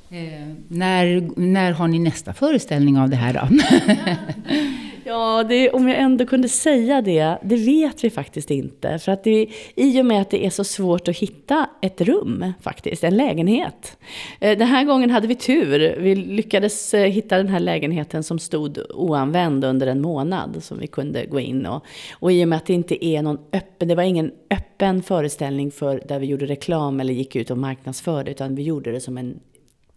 Eh, 0.09 0.55
när, 0.67 1.29
när 1.35 1.71
har 1.71 1.87
ni 1.87 1.99
nästa 1.99 2.33
föreställning 2.33 2.97
av 2.97 3.09
det 3.09 3.15
här 3.15 3.33
då? 3.33 3.47
Ja, 5.09 5.43
det, 5.43 5.69
om 5.69 5.87
jag 5.87 5.99
ändå 5.99 6.25
kunde 6.25 6.49
säga 6.49 7.01
det, 7.01 7.37
det 7.43 7.55
vet 7.55 8.03
vi 8.03 8.09
faktiskt 8.09 8.51
inte. 8.51 8.99
För 8.99 9.11
att 9.11 9.23
det, 9.23 9.47
i 9.75 10.01
och 10.01 10.05
med 10.05 10.21
att 10.21 10.29
det 10.29 10.45
är 10.45 10.49
så 10.49 10.63
svårt 10.63 11.07
att 11.07 11.17
hitta 11.17 11.69
ett 11.81 12.01
rum, 12.01 12.53
faktiskt, 12.61 13.03
en 13.03 13.17
lägenhet. 13.17 13.97
Eh, 14.39 14.57
den 14.57 14.67
här 14.67 14.83
gången 14.83 15.09
hade 15.09 15.27
vi 15.27 15.35
tur. 15.35 15.99
Vi 15.99 16.15
lyckades 16.15 16.93
eh, 16.93 17.05
hitta 17.05 17.37
den 17.37 17.47
här 17.47 17.59
lägenheten 17.59 18.23
som 18.23 18.39
stod 18.39 18.79
oanvänd 18.89 19.65
under 19.65 19.87
en 19.87 20.01
månad, 20.01 20.63
som 20.63 20.79
vi 20.79 20.87
kunde 20.87 21.25
gå 21.25 21.39
in 21.39 21.65
och. 21.65 21.85
Och 22.13 22.31
i 22.31 22.43
och 22.43 22.47
med 22.47 22.57
att 22.57 22.65
det 22.65 22.73
inte 22.73 23.05
är 23.05 23.21
någon 23.21 23.37
öppen, 23.53 23.87
det 23.87 23.95
var 23.95 24.03
ingen 24.03 24.31
öppen 24.49 25.03
föreställning 25.03 25.71
för 25.71 26.01
där 26.07 26.19
vi 26.19 26.25
gjorde 26.25 26.45
reklam 26.45 26.99
eller 26.99 27.13
gick 27.13 27.35
ut 27.35 27.51
och 27.51 27.57
marknadsförde, 27.57 28.31
utan 28.31 28.55
vi 28.55 28.63
gjorde 28.63 28.91
det 28.91 28.99
som 28.99 29.17
en 29.17 29.39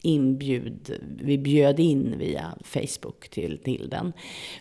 inbjud, 0.02 0.98
vi 1.20 1.38
bjöd 1.38 1.80
in 1.80 2.14
via 2.18 2.54
Facebook 2.64 3.28
till, 3.28 3.58
till 3.58 3.88
den. 3.88 4.12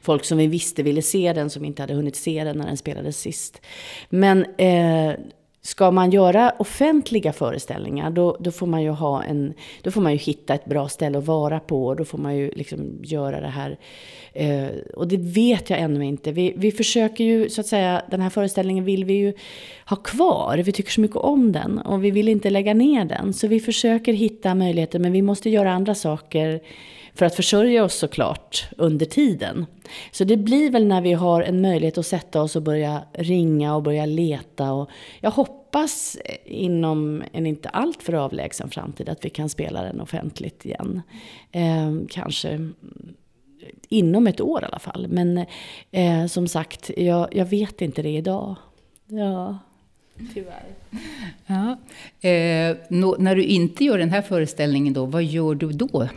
Folk 0.02 0.26
som 0.26 0.38
vi 0.38 0.48
visste 0.48 0.84
ville 0.84 1.02
se 1.02 1.34
den, 1.34 1.50
som 1.50 1.66
inte 1.66 1.82
hade 1.82 1.94
hunnit 1.94 2.16
se 2.16 2.44
den 2.44 2.58
när 2.58 2.66
den 2.66 2.78
spelades 2.78 3.20
sist. 3.20 3.62
Men 4.10 4.46
eh, 4.58 5.14
Ska 5.64 5.92
man 5.92 6.12
göra 6.12 6.54
offentliga 6.60 7.34
föreställningar 7.34 8.12
då, 8.12 8.38
då, 8.40 8.52
får 8.52 8.68
man 8.68 8.84
ju 8.84 8.90
ha 8.90 9.24
en, 9.24 9.54
då 9.82 9.92
får 9.92 10.02
man 10.02 10.12
ju 10.12 10.18
hitta 10.18 10.54
ett 10.54 10.66
bra 10.66 10.90
ställe 10.90 11.18
att 11.18 11.26
vara 11.26 11.60
på 11.60 11.88
och 11.88 11.96
då 11.96 12.06
får 12.06 12.18
man 12.18 12.36
ju 12.36 12.52
liksom 12.52 13.00
göra 13.04 13.42
det 13.42 13.48
här. 13.48 13.80
Eh, 14.34 14.68
och 14.96 15.08
det 15.08 15.18
vet 15.18 15.70
jag 15.70 15.80
ännu 15.80 16.06
inte. 16.06 16.32
Vi, 16.32 16.54
vi 16.56 16.72
försöker 16.72 17.24
ju 17.24 17.50
så 17.50 17.62
att 17.62 17.68
säga, 17.68 18.02
den 18.12 18.22
här 18.22 18.30
föreställningen 18.30 18.86
vill 18.86 19.06
vi 19.06 19.14
ju 19.14 19.34
ha 19.86 19.98
kvar. 19.98 20.58
Vi 20.58 20.72
tycker 20.72 20.92
så 20.92 21.02
mycket 21.02 21.18
om 21.18 21.52
den 21.52 21.78
och 21.78 22.04
vi 22.04 22.12
vill 22.12 22.28
inte 22.28 22.50
lägga 22.50 22.74
ner 22.74 23.06
den. 23.06 23.34
Så 23.34 23.48
vi 23.48 23.60
försöker 23.60 24.14
hitta 24.14 24.56
möjligheter 24.56 25.00
men 25.00 25.12
vi 25.12 25.22
måste 25.22 25.50
göra 25.50 25.72
andra 25.72 25.96
saker 25.96 26.62
för 27.14 27.26
att 27.26 27.36
försörja 27.36 27.84
oss 27.84 27.96
såklart 27.96 28.66
under 28.78 29.06
tiden. 29.06 29.66
Så 30.12 30.24
det 30.24 30.38
blir 30.38 30.72
väl 30.72 30.86
när 30.86 31.02
vi 31.02 31.14
har 31.14 31.42
en 31.42 31.62
möjlighet 31.62 31.98
att 31.98 32.06
sätta 32.06 32.42
oss 32.42 32.56
och 32.56 32.62
börja 32.62 33.04
ringa 33.14 33.76
och 33.76 33.84
börja 33.84 34.06
leta. 34.06 34.74
Och 34.74 34.90
jag 35.20 35.32
hoppas 35.32 36.18
eh, 36.26 36.36
inom 36.46 37.24
en 37.32 37.46
inte 37.46 37.70
alltför 37.70 38.14
avlägsen 38.14 38.70
framtid 38.70 39.10
att 39.10 39.26
vi 39.26 39.30
kan 39.30 39.50
spela 39.50 39.82
den 39.84 40.02
offentligt 40.02 40.66
igen. 40.66 41.02
Eh, 41.52 41.92
kanske 42.10 42.70
inom 43.90 44.28
ett 44.28 44.42
år 44.42 44.62
i 44.64 44.66
alla 44.66 44.80
fall. 44.80 45.08
Men 45.08 45.46
eh, 45.92 46.26
som 46.26 46.48
sagt, 46.48 46.92
jag, 46.98 47.36
jag 47.36 47.46
vet 47.46 47.82
inte 47.82 48.02
det 48.02 48.16
idag. 48.18 48.56
Ja. 49.08 49.58
Tyvärr. 50.34 50.66
Ja. 51.46 51.78
Eh, 52.30 52.78
no, 52.90 53.16
när 53.20 53.36
du 53.36 53.44
inte 53.44 53.84
gör 53.84 53.98
den 53.98 54.10
här 54.10 54.22
föreställningen 54.22 54.94
då, 54.94 55.06
vad 55.06 55.24
gör 55.24 55.56
du 55.56 55.72
då? 55.72 56.08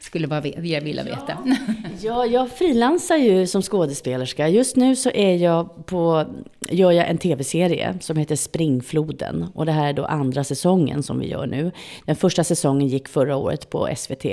skulle 0.00 0.28
jag 0.62 0.80
vilja 0.80 1.02
veta. 1.02 1.38
Ja, 1.44 1.56
ja 2.00 2.26
jag 2.26 2.50
frilansar 2.50 3.16
ju 3.16 3.46
som 3.46 3.62
skådespelerska. 3.62 4.48
Just 4.48 4.76
nu 4.76 4.96
så 4.96 5.10
är 5.10 5.36
jag 5.36 5.86
på, 5.86 6.24
gör 6.68 6.92
jag 6.92 7.08
en 7.08 7.18
tv-serie 7.18 7.98
som 8.00 8.16
heter 8.16 8.36
Springfloden. 8.36 9.46
Och 9.54 9.66
det 9.66 9.72
här 9.72 9.88
är 9.88 9.92
då 9.92 10.04
andra 10.04 10.44
säsongen 10.44 11.02
som 11.02 11.18
vi 11.18 11.28
gör 11.28 11.46
nu. 11.46 11.72
Den 12.06 12.16
första 12.16 12.44
säsongen 12.44 12.88
gick 12.88 13.08
förra 13.08 13.36
året 13.36 13.70
på 13.70 13.88
SVT. 13.96 14.24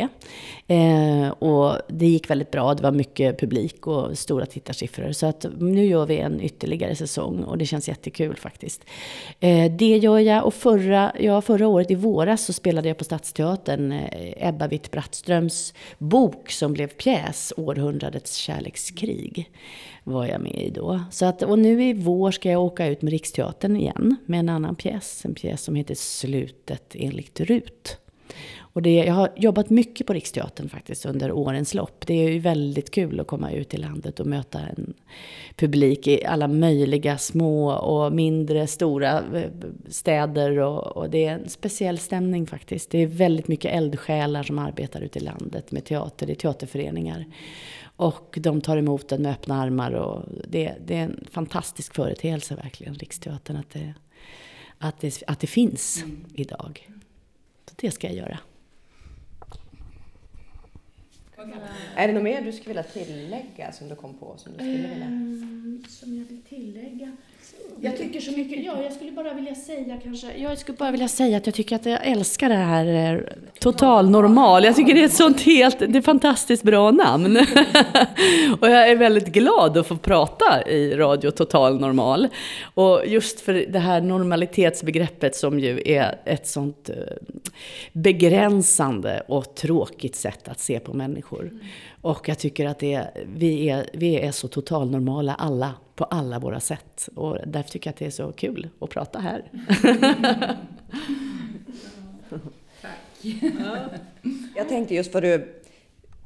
Eh, 0.67 1.29
och 1.29 1.77
det 1.87 2.07
gick 2.07 2.29
väldigt 2.29 2.51
bra. 2.51 2.73
Det 2.73 2.83
var 2.83 2.91
mycket 2.91 3.39
publik 3.39 3.87
och 3.87 4.17
stora 4.17 4.45
tittarsiffror. 4.45 5.11
Så 5.11 5.25
att 5.25 5.45
nu 5.59 5.85
gör 5.85 6.05
vi 6.05 6.17
en 6.17 6.41
ytterligare 6.41 6.95
säsong 6.95 7.43
och 7.43 7.57
det 7.57 7.65
känns 7.65 7.87
jättekul 7.87 8.35
faktiskt. 8.35 8.85
Eh, 9.39 9.71
det 9.71 9.97
gör 9.97 10.19
jag. 10.19 10.45
Och 10.45 10.53
förra, 10.53 11.11
ja, 11.19 11.41
förra 11.41 11.67
året 11.67 11.91
i 11.91 11.95
våras 11.95 12.45
så 12.45 12.53
spelade 12.53 12.87
jag 12.87 12.97
på 12.97 13.03
Stadsteatern 13.03 13.91
eh, 13.91 14.47
Ebba 14.47 14.67
Witt-Brattströms 14.67 15.73
bok 15.97 16.51
som 16.51 16.73
blev 16.73 16.87
pjäs, 16.87 17.53
Århundradets 17.57 18.35
kärlekskrig, 18.35 19.51
var 20.03 20.25
jag 20.25 20.41
med 20.41 20.55
i 20.55 20.69
då. 20.69 21.01
Så 21.11 21.25
att, 21.25 21.43
och 21.43 21.59
nu 21.59 21.83
i 21.83 21.93
vår 21.93 22.31
ska 22.31 22.51
jag 22.51 22.63
åka 22.63 22.87
ut 22.87 23.01
med 23.01 23.11
Riksteatern 23.11 23.75
igen 23.75 24.15
med 24.25 24.39
en 24.39 24.49
annan 24.49 24.75
pjäs. 24.75 25.25
En 25.25 25.33
pjäs 25.33 25.61
som 25.61 25.75
heter 25.75 25.95
Slutet 25.95 26.95
enligt 26.95 27.39
Rut. 27.39 27.97
Och 28.77 28.83
det, 28.83 28.95
jag 28.95 29.13
har 29.13 29.29
jobbat 29.35 29.69
mycket 29.69 30.07
på 30.07 30.13
Riksteatern 30.13 30.69
faktiskt 30.69 31.05
under 31.05 31.31
årens 31.31 31.73
lopp. 31.73 32.07
Det 32.07 32.13
är 32.13 32.29
ju 32.29 32.39
väldigt 32.39 32.91
kul 32.91 33.19
att 33.19 33.27
komma 33.27 33.51
ut 33.51 33.73
i 33.73 33.77
landet 33.77 34.19
och 34.19 34.25
möta 34.25 34.59
en 34.59 34.93
publik 35.55 36.07
i 36.07 36.25
alla 36.25 36.47
möjliga 36.47 37.17
små 37.17 37.71
och 37.71 38.13
mindre 38.13 38.67
stora 38.67 39.23
eh, 39.35 39.51
städer. 39.89 40.59
Och, 40.59 40.97
och 40.97 41.09
det 41.09 41.25
är 41.25 41.33
en 41.33 41.49
speciell 41.49 41.97
stämning 41.97 42.47
faktiskt. 42.47 42.89
Det 42.89 42.97
är 42.97 43.07
väldigt 43.07 43.47
mycket 43.47 43.73
eldsjälar 43.73 44.43
som 44.43 44.59
arbetar 44.59 45.01
ute 45.01 45.19
i 45.19 45.21
landet 45.21 45.71
med 45.71 45.85
teater, 45.85 46.25
det 46.25 46.33
är 46.33 46.35
teaterföreningar. 46.35 47.25
Och 47.83 48.37
de 48.41 48.61
tar 48.61 48.77
emot 48.77 49.09
den 49.09 49.21
med 49.21 49.31
öppna 49.31 49.61
armar 49.61 49.91
och 49.91 50.23
det, 50.47 50.73
det 50.85 50.95
är 50.95 51.03
en 51.03 51.25
fantastisk 51.31 51.95
företeelse 51.95 52.55
verkligen, 52.55 52.95
Riksteatern, 52.95 53.57
att 53.57 53.69
det, 53.69 53.93
att 54.77 54.99
det, 54.99 55.23
att 55.27 55.39
det 55.39 55.47
finns 55.47 56.03
mm. 56.03 56.25
idag. 56.33 56.89
Så 57.69 57.75
det 57.77 57.91
ska 57.91 58.07
jag 58.07 58.15
göra. 58.15 58.39
Är 61.95 62.07
det 62.07 62.13
något 62.13 62.23
mer 62.23 62.41
du 62.41 62.51
skulle 62.51 62.67
vilja 62.69 62.83
tillägga 62.83 63.71
som 63.71 63.89
du 63.89 63.95
kom 63.95 64.13
på? 64.13 64.37
Som, 64.37 64.51
du 64.51 64.57
skulle 64.57 64.87
vilja? 64.87 65.05
Ehm, 65.05 65.83
som 65.87 66.17
jag 66.17 66.25
vill 66.25 66.41
tillägga? 66.41 67.17
Jag 67.81 67.97
tycker 67.97 68.19
så 68.19 68.31
mycket, 68.31 68.65
ja, 68.65 68.83
jag 68.83 68.93
skulle 68.93 69.11
bara 69.11 69.33
vilja 69.33 69.55
säga 69.55 69.97
kanske, 70.03 70.27
jag 70.37 70.57
skulle 70.57 70.77
bara 70.77 70.91
vilja 70.91 71.07
säga 71.07 71.37
att 71.37 71.45
jag 71.45 71.55
tycker 71.55 71.75
att 71.75 71.85
jag 71.85 72.07
älskar 72.07 72.49
det 72.49 72.55
här 72.55 73.13
eh, 73.13 73.19
Total 73.59 74.09
Normal. 74.09 74.63
Jag 74.63 74.75
tycker 74.75 74.93
det 74.93 75.01
är 75.01 75.05
ett 75.05 75.13
sånt 75.13 75.41
helt, 75.41 75.79
det 75.79 75.97
är 75.97 76.01
fantastiskt 76.01 76.63
bra 76.63 76.91
namn. 76.91 77.37
och 78.61 78.69
jag 78.69 78.89
är 78.89 78.95
väldigt 78.95 79.27
glad 79.27 79.77
att 79.77 79.87
få 79.87 79.97
prata 79.97 80.67
i 80.67 80.95
Radio 80.95 81.31
Total 81.31 81.79
Normal. 81.79 82.27
Och 82.73 83.01
just 83.07 83.41
för 83.41 83.53
det 83.53 83.79
här 83.79 84.01
normalitetsbegreppet 84.01 85.35
som 85.35 85.59
ju 85.59 85.81
är 85.85 86.19
ett 86.25 86.47
sånt 86.47 86.89
eh, 86.89 86.95
begränsande 87.93 89.23
och 89.27 89.55
tråkigt 89.55 90.15
sätt 90.15 90.47
att 90.47 90.59
se 90.59 90.79
på 90.79 90.93
människor. 90.93 91.51
Och 92.01 92.29
jag 92.29 92.39
tycker 92.39 92.65
att 92.65 92.79
det 92.79 93.07
vi, 93.35 93.69
är, 93.69 93.89
vi 93.93 94.15
är 94.15 94.31
så 94.31 94.47
totalnormala 94.47 95.35
alla, 95.35 95.73
på 95.97 96.03
alla 96.03 96.39
våra 96.39 96.59
sätt. 96.59 97.09
Och 97.15 97.37
därför 97.45 97.69
tycker 97.69 97.87
jag 97.87 97.93
att 97.93 97.99
det 97.99 98.05
är 98.05 98.09
så 98.09 98.31
kul 98.31 98.69
att 98.81 98.89
prata 98.89 99.19
här. 99.19 99.51
Tack. 102.81 103.25
Jag 104.55 104.69
tänkte 104.69 104.95
just 104.95 105.11
för 105.11 105.21
du, 105.21 105.61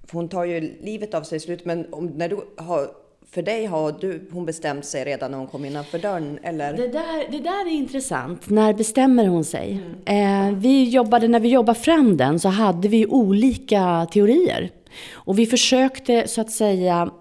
för 0.07 0.13
hon 0.13 0.29
tar 0.29 0.45
ju 0.45 0.59
livet 0.81 1.13
av 1.13 1.23
sig 1.23 1.35
i 1.35 1.39
slut, 1.39 1.65
men 1.65 1.93
om, 1.93 2.05
när 2.05 2.29
du 2.29 2.39
har 2.57 2.91
för 3.31 3.41
dig 3.41 3.65
har 3.65 3.91
du, 3.91 4.29
hon 4.31 4.45
bestämt 4.45 4.85
sig 4.85 5.05
redan 5.05 5.31
när 5.31 5.37
hon 5.37 5.47
kom 5.47 5.65
innanför 5.65 5.99
dörren? 5.99 6.39
Eller? 6.43 6.77
Det, 6.77 6.87
där, 6.87 7.31
det 7.31 7.39
där 7.39 7.67
är 7.67 7.71
intressant. 7.71 8.49
När 8.49 8.73
bestämmer 8.73 9.27
hon 9.27 9.43
sig? 9.43 9.81
Mm. 10.05 10.51
Eh, 10.51 10.59
vi 10.59 10.89
jobbade, 10.89 11.27
när 11.27 11.39
vi 11.39 11.49
jobbade 11.49 11.79
fram 11.79 12.17
den 12.17 12.39
så 12.39 12.49
hade 12.49 12.87
vi 12.87 13.05
olika 13.05 14.07
teorier. 14.11 14.71
Och 15.11 15.39
vi 15.39 15.45
försökte 15.45 16.27
så 16.27 16.41
att 16.41 16.51
säga 16.51 17.11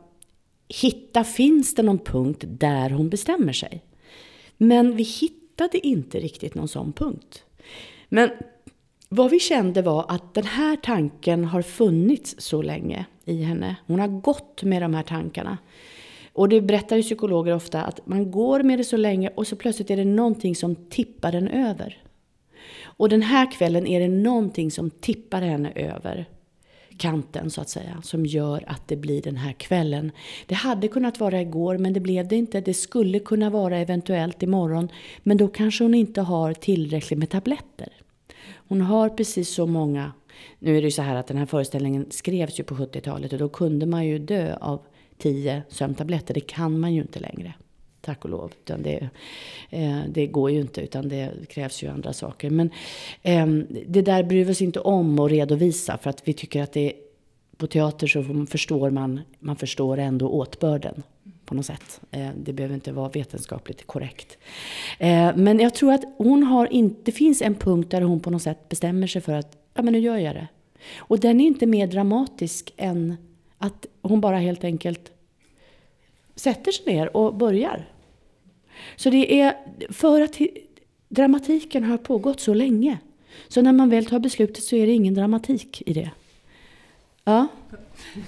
hitta, 0.70 1.24
finns 1.24 1.74
det 1.74 1.82
någon 1.82 1.98
punkt 1.98 2.44
där 2.48 2.90
hon 2.90 3.08
bestämmer 3.08 3.52
sig? 3.52 3.84
Men 4.56 4.96
vi 4.96 5.02
hittade 5.02 5.86
inte 5.86 6.20
riktigt 6.20 6.54
någon 6.54 6.68
sån 6.68 6.92
punkt. 6.92 7.44
Men 8.08 8.30
vad 9.08 9.30
vi 9.30 9.40
kände 9.40 9.82
var 9.82 10.04
att 10.08 10.34
den 10.34 10.44
här 10.44 10.76
tanken 10.76 11.44
har 11.44 11.62
funnits 11.62 12.34
så 12.38 12.62
länge 12.62 13.04
i 13.24 13.42
henne. 13.42 13.76
Hon 13.86 14.00
har 14.00 14.08
gått 14.08 14.62
med 14.62 14.82
de 14.82 14.94
här 14.94 15.02
tankarna. 15.02 15.58
Och 16.32 16.48
det 16.48 16.60
berättar 16.60 16.96
ju 16.96 17.02
psykologer 17.02 17.54
ofta 17.54 17.82
att 17.82 18.06
man 18.06 18.30
går 18.30 18.62
med 18.62 18.78
det 18.78 18.84
så 18.84 18.96
länge 18.96 19.30
och 19.34 19.46
så 19.46 19.56
plötsligt 19.56 19.90
är 19.90 19.96
det 19.96 20.04
någonting 20.04 20.56
som 20.56 20.76
tippar 20.76 21.32
den 21.32 21.48
över. 21.48 22.02
Och 22.82 23.08
den 23.08 23.22
här 23.22 23.52
kvällen 23.52 23.86
är 23.86 24.00
det 24.00 24.08
någonting 24.08 24.70
som 24.70 24.90
tippar 24.90 25.40
henne 25.40 25.72
över 25.74 26.28
kanten 27.00 27.50
så 27.50 27.60
att 27.60 27.68
säga, 27.68 28.00
som 28.02 28.26
gör 28.26 28.64
att 28.66 28.88
det 28.88 28.96
blir 28.96 29.22
den 29.22 29.36
här 29.36 29.52
kvällen. 29.52 30.12
Det 30.46 30.54
hade 30.54 30.88
kunnat 30.88 31.20
vara 31.20 31.40
igår 31.40 31.78
men 31.78 31.92
det 31.92 32.00
blev 32.00 32.28
det 32.28 32.36
inte. 32.36 32.60
Det 32.60 32.74
skulle 32.74 33.18
kunna 33.18 33.50
vara 33.50 33.78
eventuellt 33.78 34.42
imorgon 34.42 34.88
men 35.22 35.36
då 35.36 35.48
kanske 35.48 35.84
hon 35.84 35.94
inte 35.94 36.20
har 36.20 36.54
tillräckligt 36.54 37.18
med 37.18 37.30
tabletter. 37.30 37.92
Hon 38.68 38.80
har 38.80 39.08
precis 39.08 39.54
så 39.54 39.66
många 39.66 40.12
nu 40.58 40.76
är 40.76 40.80
det 40.80 40.86
ju 40.86 40.90
så 40.90 41.02
här 41.02 41.16
att 41.16 41.26
den 41.26 41.36
här 41.36 41.46
föreställningen 41.46 42.06
skrevs 42.10 42.60
ju 42.60 42.64
på 42.64 42.74
70-talet 42.74 43.32
och 43.32 43.38
då 43.38 43.48
kunde 43.48 43.86
man 43.86 44.06
ju 44.06 44.18
dö 44.18 44.56
av 44.60 44.80
tio 45.18 45.62
sömntabletter. 45.68 46.34
Det 46.34 46.40
kan 46.40 46.80
man 46.80 46.94
ju 46.94 47.00
inte 47.00 47.20
längre. 47.20 47.54
Tack 48.00 48.24
och 48.24 48.30
lov. 48.30 48.52
Utan 48.64 48.82
det, 48.82 49.08
eh, 49.70 50.00
det 50.08 50.26
går 50.26 50.50
ju 50.50 50.60
inte 50.60 50.80
utan 50.80 51.08
det 51.08 51.30
krävs 51.48 51.82
ju 51.82 51.88
andra 51.88 52.12
saker. 52.12 52.50
Men 52.50 52.70
eh, 53.22 53.46
det 53.86 54.02
där 54.02 54.22
bryr 54.22 54.44
vi 54.44 54.52
oss 54.52 54.62
inte 54.62 54.80
om 54.80 55.18
att 55.18 55.30
redovisa 55.30 55.98
för 55.98 56.10
att 56.10 56.28
vi 56.28 56.32
tycker 56.32 56.62
att 56.62 56.72
det 56.72 56.92
på 57.56 57.66
teater 57.66 58.06
så 58.06 58.46
förstår 58.50 58.90
man, 58.90 59.20
man 59.38 59.56
förstår 59.56 59.98
ändå 59.98 60.28
åtbörden 60.28 61.02
på 61.44 61.54
något 61.54 61.66
sätt. 61.66 62.00
Eh, 62.10 62.28
det 62.36 62.52
behöver 62.52 62.74
inte 62.74 62.92
vara 62.92 63.08
vetenskapligt 63.08 63.86
korrekt. 63.86 64.38
Eh, 64.98 65.36
men 65.36 65.60
jag 65.60 65.74
tror 65.74 65.92
att 65.92 66.04
hon 66.18 66.42
har 66.42 66.72
inte, 66.72 67.00
det 67.04 67.12
finns 67.12 67.42
en 67.42 67.54
punkt 67.54 67.90
där 67.90 68.00
hon 68.00 68.20
på 68.20 68.30
något 68.30 68.42
sätt 68.42 68.68
bestämmer 68.68 69.06
sig 69.06 69.22
för 69.22 69.32
att 69.32 69.56
ja 69.74 69.82
men 69.82 69.92
nu 69.92 69.98
gör 69.98 70.16
jag 70.16 70.34
det. 70.34 70.48
Och 70.98 71.20
den 71.20 71.40
är 71.40 71.46
inte 71.46 71.66
mer 71.66 71.86
dramatisk 71.86 72.72
än 72.76 73.16
att 73.58 73.86
hon 74.02 74.20
bara 74.20 74.38
helt 74.38 74.64
enkelt 74.64 75.12
sätter 76.40 76.72
sig 76.72 76.94
ner 76.94 77.16
och 77.16 77.34
börjar. 77.34 77.88
Så 78.96 79.10
det 79.10 79.40
är 79.40 79.56
för 79.90 80.20
att 80.20 80.36
dramatiken 81.08 81.84
har 81.84 81.98
pågått 81.98 82.40
så 82.40 82.54
länge. 82.54 82.98
Så 83.48 83.62
när 83.62 83.72
man 83.72 83.90
väl 83.90 84.06
tar 84.06 84.18
beslutet 84.18 84.64
så 84.64 84.76
är 84.76 84.86
det 84.86 84.92
ingen 84.92 85.14
dramatik 85.14 85.82
i 85.86 85.92
det. 85.92 86.10
Ja. 87.24 87.46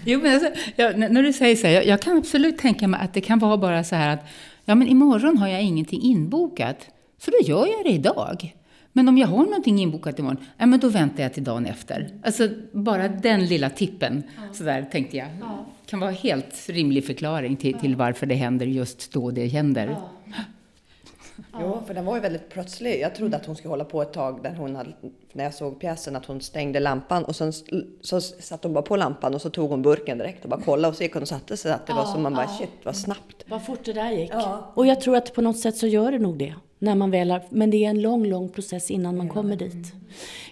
Jo, 0.04 0.20
men 0.22 0.34
alltså, 0.34 0.50
jag, 0.76 0.98
när 0.98 1.22
du 1.22 1.32
säger 1.32 1.56
så 1.56 1.66
här, 1.66 1.74
jag, 1.74 1.86
jag, 1.86 2.00
kan 2.00 2.18
absolut 2.18 2.58
tänka 2.58 2.88
mig 2.88 3.00
att 3.00 3.14
det 3.14 3.20
kan 3.20 3.38
vara 3.38 3.56
bara 3.56 3.84
så 3.84 3.94
här 3.94 4.14
att 4.14 4.24
ja, 4.64 4.74
men 4.74 4.88
imorgon 4.88 5.38
har 5.38 5.48
jag 5.48 5.62
ingenting 5.62 6.02
inbokat, 6.02 6.86
så 7.18 7.30
då 7.30 7.38
gör 7.48 7.66
jag 7.66 7.84
det 7.84 7.90
idag. 7.90 8.54
Men 8.92 9.08
om 9.08 9.18
jag 9.18 9.28
har 9.28 9.44
någonting 9.44 9.78
inbokat 9.78 10.18
imorgon, 10.18 10.44
ja, 10.58 10.66
men 10.66 10.80
då 10.80 10.88
väntar 10.88 11.22
jag 11.22 11.34
till 11.34 11.44
dagen 11.44 11.66
efter. 11.66 12.08
Alltså 12.24 12.48
bara 12.72 13.08
den 13.08 13.46
lilla 13.46 13.70
tippen, 13.70 14.22
ja. 14.36 14.54
sådär 14.54 14.88
tänkte 14.92 15.16
jag. 15.16 15.28
Ja. 15.40 15.66
Kan 15.86 16.00
vara 16.00 16.10
helt 16.10 16.68
rimlig 16.68 17.06
förklaring 17.06 17.56
till, 17.56 17.78
till 17.78 17.96
varför 17.96 18.26
det 18.26 18.34
händer 18.34 18.66
just 18.66 19.12
då 19.12 19.30
det 19.30 19.46
händer. 19.46 19.86
Ja. 19.86 20.34
Jo, 21.60 21.82
för 21.86 21.94
den 21.94 22.04
var 22.04 22.14
ju 22.14 22.20
väldigt 22.20 22.48
plötslig. 22.48 23.00
Jag 23.00 23.14
trodde 23.14 23.36
att 23.36 23.46
hon 23.46 23.56
skulle 23.56 23.72
hålla 23.72 23.84
på 23.84 24.02
ett 24.02 24.12
tag 24.12 24.42
där 24.42 24.54
hon 24.54 24.76
hade, 24.76 24.90
när 25.32 25.44
jag 25.44 25.54
såg 25.54 25.80
pjäsen, 25.80 26.16
att 26.16 26.26
hon 26.26 26.40
stängde 26.40 26.80
lampan 26.80 27.24
och 27.24 27.36
sen 27.36 27.52
så 28.00 28.20
satte 28.20 28.68
hon 28.68 28.74
bara 28.74 28.82
på 28.82 28.96
lampan 28.96 29.34
och 29.34 29.42
så 29.42 29.50
tog 29.50 29.70
hon 29.70 29.82
burken 29.82 30.18
direkt 30.18 30.44
och 30.44 30.50
bara 30.50 30.60
kollade 30.60 30.88
och 30.88 30.96
så 30.96 31.02
gick 31.02 31.12
hon 31.12 31.22
och 31.22 31.28
satte 31.28 31.56
sig. 31.56 31.72
Att 31.72 31.86
det 31.86 31.92
var 31.92 32.04
som 32.04 32.22
man 32.22 32.34
bara, 32.34 32.48
shit 32.48 32.70
vad 32.82 32.96
snabbt. 32.96 33.44
Vad 33.46 33.66
fort 33.66 33.84
det 33.84 33.92
där 33.92 34.10
gick. 34.10 34.30
Ja. 34.32 34.72
Och 34.74 34.86
jag 34.86 35.00
tror 35.00 35.16
att 35.16 35.34
på 35.34 35.42
något 35.42 35.58
sätt 35.58 35.76
så 35.76 35.86
gör 35.86 36.12
det 36.12 36.18
nog 36.18 36.38
det. 36.38 36.54
När 36.82 36.94
man 36.94 37.10
väl 37.10 37.30
har, 37.30 37.42
men 37.50 37.70
det 37.70 37.84
är 37.84 37.90
en 37.90 38.02
lång, 38.02 38.26
lång 38.26 38.48
process 38.48 38.90
innan 38.90 39.16
man 39.16 39.28
kommer 39.28 39.56
dit. 39.56 39.94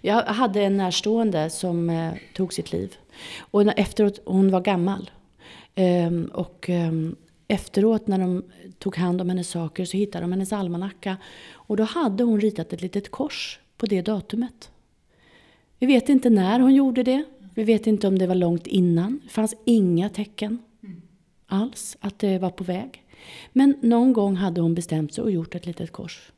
Jag 0.01 0.23
hade 0.23 0.63
en 0.63 0.77
närstående 0.77 1.51
som 1.51 1.91
eh, 1.91 2.13
tog 2.35 2.53
sitt 2.53 2.73
liv. 2.73 2.95
Och 3.41 3.79
efteråt, 3.79 4.21
hon 4.25 4.51
var 4.51 4.61
gammal. 4.61 5.11
Um, 5.77 6.25
och 6.25 6.69
um, 6.69 7.17
efteråt 7.49 8.07
när 8.07 8.19
de 8.19 8.45
tog 8.79 8.97
hand 8.97 9.21
om 9.21 9.29
hennes 9.29 9.49
saker 9.49 9.85
så 9.85 9.97
hittade 9.97 10.25
de 10.25 10.33
hennes 10.33 10.53
almanacka. 10.53 11.17
Och 11.53 11.77
då 11.77 11.83
hade 11.83 12.25
hon 12.25 12.41
ritat 12.41 12.73
ett 12.73 12.83
litet 12.83 13.11
kors 13.11 13.61
på 13.77 13.87
det 13.87 14.03
datumet. 14.03 14.71
Vi 15.79 15.87
vet 15.87 16.09
inte 16.09 16.31
när 16.31 16.61
hon 16.61 16.75
gjorde 16.75 17.03
det. 17.03 17.25
Vi 17.55 17.65
vet 17.65 17.87
inte 17.87 18.09
om 18.09 18.19
det 18.19 18.27
var 18.27 18.35
långt 18.35 18.67
innan. 18.67 19.21
Det 19.25 19.31
fanns 19.31 19.55
inga 19.65 20.09
tecken 20.09 20.59
alls 21.47 21.97
att 22.01 22.19
det 22.19 22.39
var 22.39 22.51
på 22.51 22.65
väg. 22.65 23.05
Men 23.53 23.75
någon 23.81 24.13
gång 24.13 24.37
hade 24.37 24.61
hon 24.61 24.75
bestämt 24.75 25.15
sig 25.15 25.25
och 25.25 25.31
gjort 25.31 25.55
ett 25.55 25.67
litet 25.67 25.93
kors. 25.93 26.33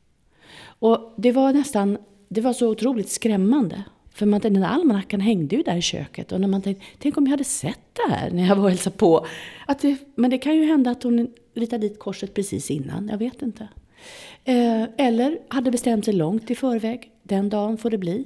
Och 0.63 1.13
det 1.17 1.31
var 1.31 1.53
nästan, 1.53 1.97
det 2.29 2.41
var 2.41 2.53
så 2.53 2.69
otroligt 2.69 3.09
skrämmande. 3.09 3.83
För 4.13 4.25
man, 4.25 4.39
den 4.39 4.53
där 4.53 4.63
almanackan 4.67 5.21
hängde 5.21 5.55
ju 5.55 5.63
där 5.63 5.77
i 5.77 5.81
köket 5.81 6.31
och 6.31 6.41
när 6.41 6.47
man 6.47 6.61
tänkte, 6.61 6.85
tänk 6.99 7.17
om 7.17 7.25
jag 7.25 7.31
hade 7.31 7.43
sett 7.43 7.79
det 7.93 8.13
här 8.13 8.31
när 8.31 8.47
jag 8.47 8.55
var 8.55 8.63
och 8.63 8.69
hälsade 8.69 8.97
på. 8.97 9.25
Att 9.67 9.79
det, 9.79 9.97
men 10.15 10.29
det 10.29 10.37
kan 10.37 10.55
ju 10.55 10.65
hända 10.65 10.91
att 10.91 11.03
hon 11.03 11.27
ritade 11.53 11.87
dit 11.87 11.99
korset 11.99 12.33
precis 12.33 12.71
innan, 12.71 13.07
jag 13.07 13.17
vet 13.17 13.41
inte. 13.41 13.67
Eh, 14.43 14.83
eller 14.97 15.39
hade 15.47 15.71
bestämt 15.71 16.05
sig 16.05 16.13
långt 16.13 16.51
i 16.51 16.55
förväg, 16.55 17.11
den 17.23 17.49
dagen 17.49 17.77
får 17.77 17.89
det 17.89 17.97
bli. 17.97 18.25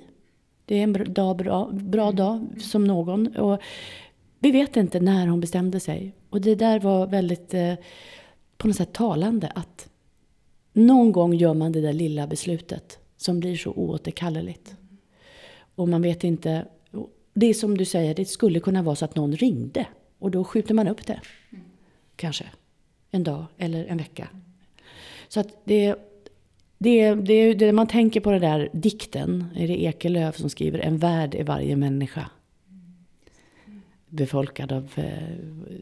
Det 0.65 0.79
är 0.79 0.83
en 0.83 0.93
bra, 0.93 1.05
dag, 1.05 1.37
bra, 1.37 1.69
bra 1.71 2.11
dag 2.11 2.47
som 2.59 2.83
någon. 2.83 3.27
Och 3.27 3.61
vi 4.39 4.51
vet 4.51 4.77
inte 4.77 4.99
när 4.99 5.27
hon 5.27 5.39
bestämde 5.39 5.79
sig. 5.79 6.13
Och 6.29 6.41
det 6.41 6.55
där 6.55 6.79
var 6.79 7.07
väldigt 7.07 7.53
eh, 7.53 7.73
på 8.57 8.67
något 8.67 8.75
sätt 8.75 8.93
talande 8.93 9.51
att 9.55 9.89
någon 10.73 11.11
gång 11.11 11.33
gör 11.33 11.53
man 11.53 11.71
det 11.71 11.81
där 11.81 11.93
lilla 11.93 12.27
beslutet 12.27 12.99
som 13.17 13.39
blir 13.39 13.55
så 13.55 13.71
oåterkalleligt. 13.71 14.75
Och 15.75 15.89
man 15.89 16.01
vet 16.01 16.23
inte. 16.23 16.65
Det 17.33 17.45
är 17.45 17.53
som 17.53 17.77
du 17.77 17.85
säger, 17.85 18.15
det 18.15 18.25
skulle 18.25 18.59
kunna 18.59 18.81
vara 18.81 18.95
så 18.95 19.05
att 19.05 19.15
någon 19.15 19.35
ringde. 19.35 19.85
Och 20.19 20.31
då 20.31 20.43
skjuter 20.43 20.73
man 20.73 20.87
upp 20.87 21.05
det. 21.05 21.21
Kanske. 22.15 22.45
En 23.11 23.23
dag 23.23 23.45
eller 23.57 23.85
en 23.85 23.97
vecka. 23.97 24.27
Så 25.27 25.39
att 25.39 25.47
det, 25.65 25.95
det, 26.77 27.15
det, 27.15 27.53
det, 27.53 27.71
man 27.71 27.87
tänker 27.87 28.19
på 28.19 28.31
den 28.31 28.41
där 28.41 28.69
dikten, 28.73 29.45
är 29.55 29.67
det 29.67 29.83
Ekelöf 29.83 30.37
som 30.37 30.49
skriver 30.49 30.79
En 30.79 30.97
värld 30.97 31.35
är 31.35 31.43
varje 31.43 31.75
människa. 31.75 32.29
Befolkad 34.09 34.71
av 34.71 34.89
eh, 34.95 35.05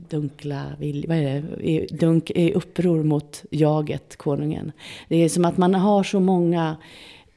dunkla 0.10 0.66
vad 0.80 1.18
är 1.18 1.42
det? 1.58 1.88
Dunk, 1.88 2.32
uppror 2.54 3.04
mot 3.04 3.44
jaget, 3.52 4.16
konungen. 4.16 4.72
Det 5.08 5.16
är 5.16 5.30
som 5.30 5.46
att 5.46 5.58
man 5.58 5.76
har 5.76 6.04
så 6.04 6.20
många 6.20 6.78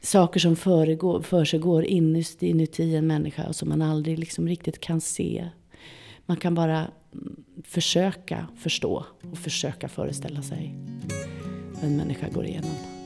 saker 0.00 0.40
som 0.40 0.56
föregår, 0.56 1.22
för 1.22 1.44
sig 1.44 1.58
går 1.58 1.84
inuti, 1.84 2.48
inuti 2.48 2.96
en 2.96 3.06
människa 3.06 3.48
och 3.48 3.56
som 3.56 3.68
man 3.68 3.82
aldrig 3.82 4.18
liksom 4.18 4.48
riktigt 4.48 4.80
kan 4.80 5.00
se. 5.00 5.48
Man 6.26 6.36
kan 6.36 6.54
bara 6.54 6.86
mm, 7.12 7.44
försöka 7.64 8.46
förstå 8.56 9.04
och 9.32 9.38
försöka 9.38 9.88
föreställa 9.88 10.42
sig 10.42 10.74
vad 11.74 11.84
en 11.84 11.96
människa 11.96 12.28
går 12.28 12.46
igenom. 12.46 12.97